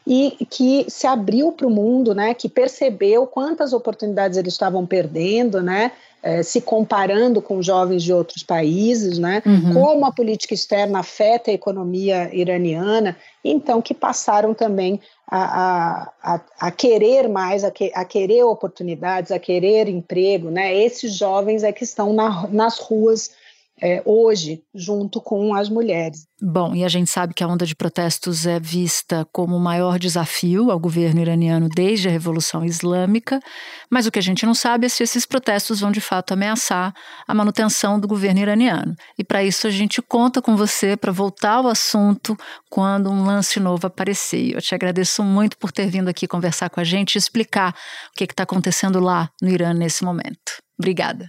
e 0.06 0.36
que 0.50 0.84
se 0.88 1.06
abriu 1.06 1.52
para 1.52 1.66
o 1.66 1.70
mundo, 1.70 2.14
né, 2.14 2.34
que 2.34 2.48
percebeu 2.48 3.26
quantas 3.26 3.72
oportunidades 3.72 4.36
eles 4.36 4.54
estavam 4.54 4.84
perdendo, 4.84 5.62
né, 5.62 5.92
é, 6.22 6.42
se 6.42 6.60
comparando 6.60 7.40
com 7.40 7.62
jovens 7.62 8.02
de 8.02 8.12
outros 8.12 8.42
países, 8.42 9.18
né, 9.18 9.42
uhum. 9.46 9.74
como 9.74 10.06
a 10.06 10.12
política 10.12 10.54
externa 10.54 11.00
afeta 11.00 11.50
a 11.50 11.54
economia 11.54 12.34
iraniana, 12.34 13.16
então 13.44 13.80
que 13.80 13.94
passaram 13.94 14.54
também 14.54 15.00
a, 15.26 16.10
a, 16.22 16.40
a 16.60 16.70
querer 16.70 17.28
mais, 17.28 17.64
a, 17.64 17.70
que, 17.70 17.92
a, 17.94 18.04
querer 18.04 18.42
oportunidades, 18.44 19.30
a 19.30 19.38
querer 19.38 19.88
emprego, 19.88 20.50
né, 20.50 20.74
esses 20.74 21.14
jovens 21.14 21.62
é 21.62 21.72
que 21.72 21.84
estão 21.84 22.12
na, 22.12 22.48
nas 22.48 22.78
ruas 22.78 23.30
é, 23.82 24.00
hoje, 24.04 24.62
junto 24.72 25.20
com 25.20 25.54
as 25.54 25.68
mulheres. 25.68 26.24
Bom, 26.40 26.74
e 26.74 26.84
a 26.84 26.88
gente 26.88 27.10
sabe 27.10 27.34
que 27.34 27.42
a 27.42 27.48
onda 27.48 27.66
de 27.66 27.74
protestos 27.74 28.46
é 28.46 28.60
vista 28.60 29.26
como 29.32 29.56
o 29.56 29.60
maior 29.60 29.98
desafio 29.98 30.70
ao 30.70 30.78
governo 30.78 31.20
iraniano 31.20 31.68
desde 31.68 32.08
a 32.08 32.10
Revolução 32.10 32.64
Islâmica, 32.64 33.40
mas 33.90 34.06
o 34.06 34.10
que 34.12 34.20
a 34.20 34.22
gente 34.22 34.46
não 34.46 34.54
sabe 34.54 34.86
é 34.86 34.88
se 34.88 35.02
esses 35.02 35.26
protestos 35.26 35.80
vão 35.80 35.90
de 35.90 36.00
fato 36.00 36.32
ameaçar 36.32 36.94
a 37.26 37.34
manutenção 37.34 37.98
do 37.98 38.06
governo 38.06 38.40
iraniano. 38.40 38.94
E 39.18 39.24
para 39.24 39.42
isso 39.42 39.66
a 39.66 39.70
gente 39.70 40.00
conta 40.00 40.40
com 40.40 40.56
você 40.56 40.96
para 40.96 41.10
voltar 41.10 41.54
ao 41.54 41.66
assunto 41.66 42.36
quando 42.70 43.10
um 43.10 43.24
lance 43.24 43.58
novo 43.58 43.88
aparecer. 43.88 44.54
Eu 44.54 44.62
te 44.62 44.74
agradeço 44.74 45.24
muito 45.24 45.58
por 45.58 45.72
ter 45.72 45.88
vindo 45.88 46.08
aqui 46.08 46.28
conversar 46.28 46.70
com 46.70 46.78
a 46.78 46.84
gente 46.84 47.16
e 47.16 47.18
explicar 47.18 47.74
o 48.12 48.16
que 48.16 48.24
está 48.24 48.44
acontecendo 48.44 49.00
lá 49.00 49.28
no 49.40 49.48
Irã 49.48 49.74
nesse 49.74 50.04
momento. 50.04 50.62
Obrigada. 50.78 51.28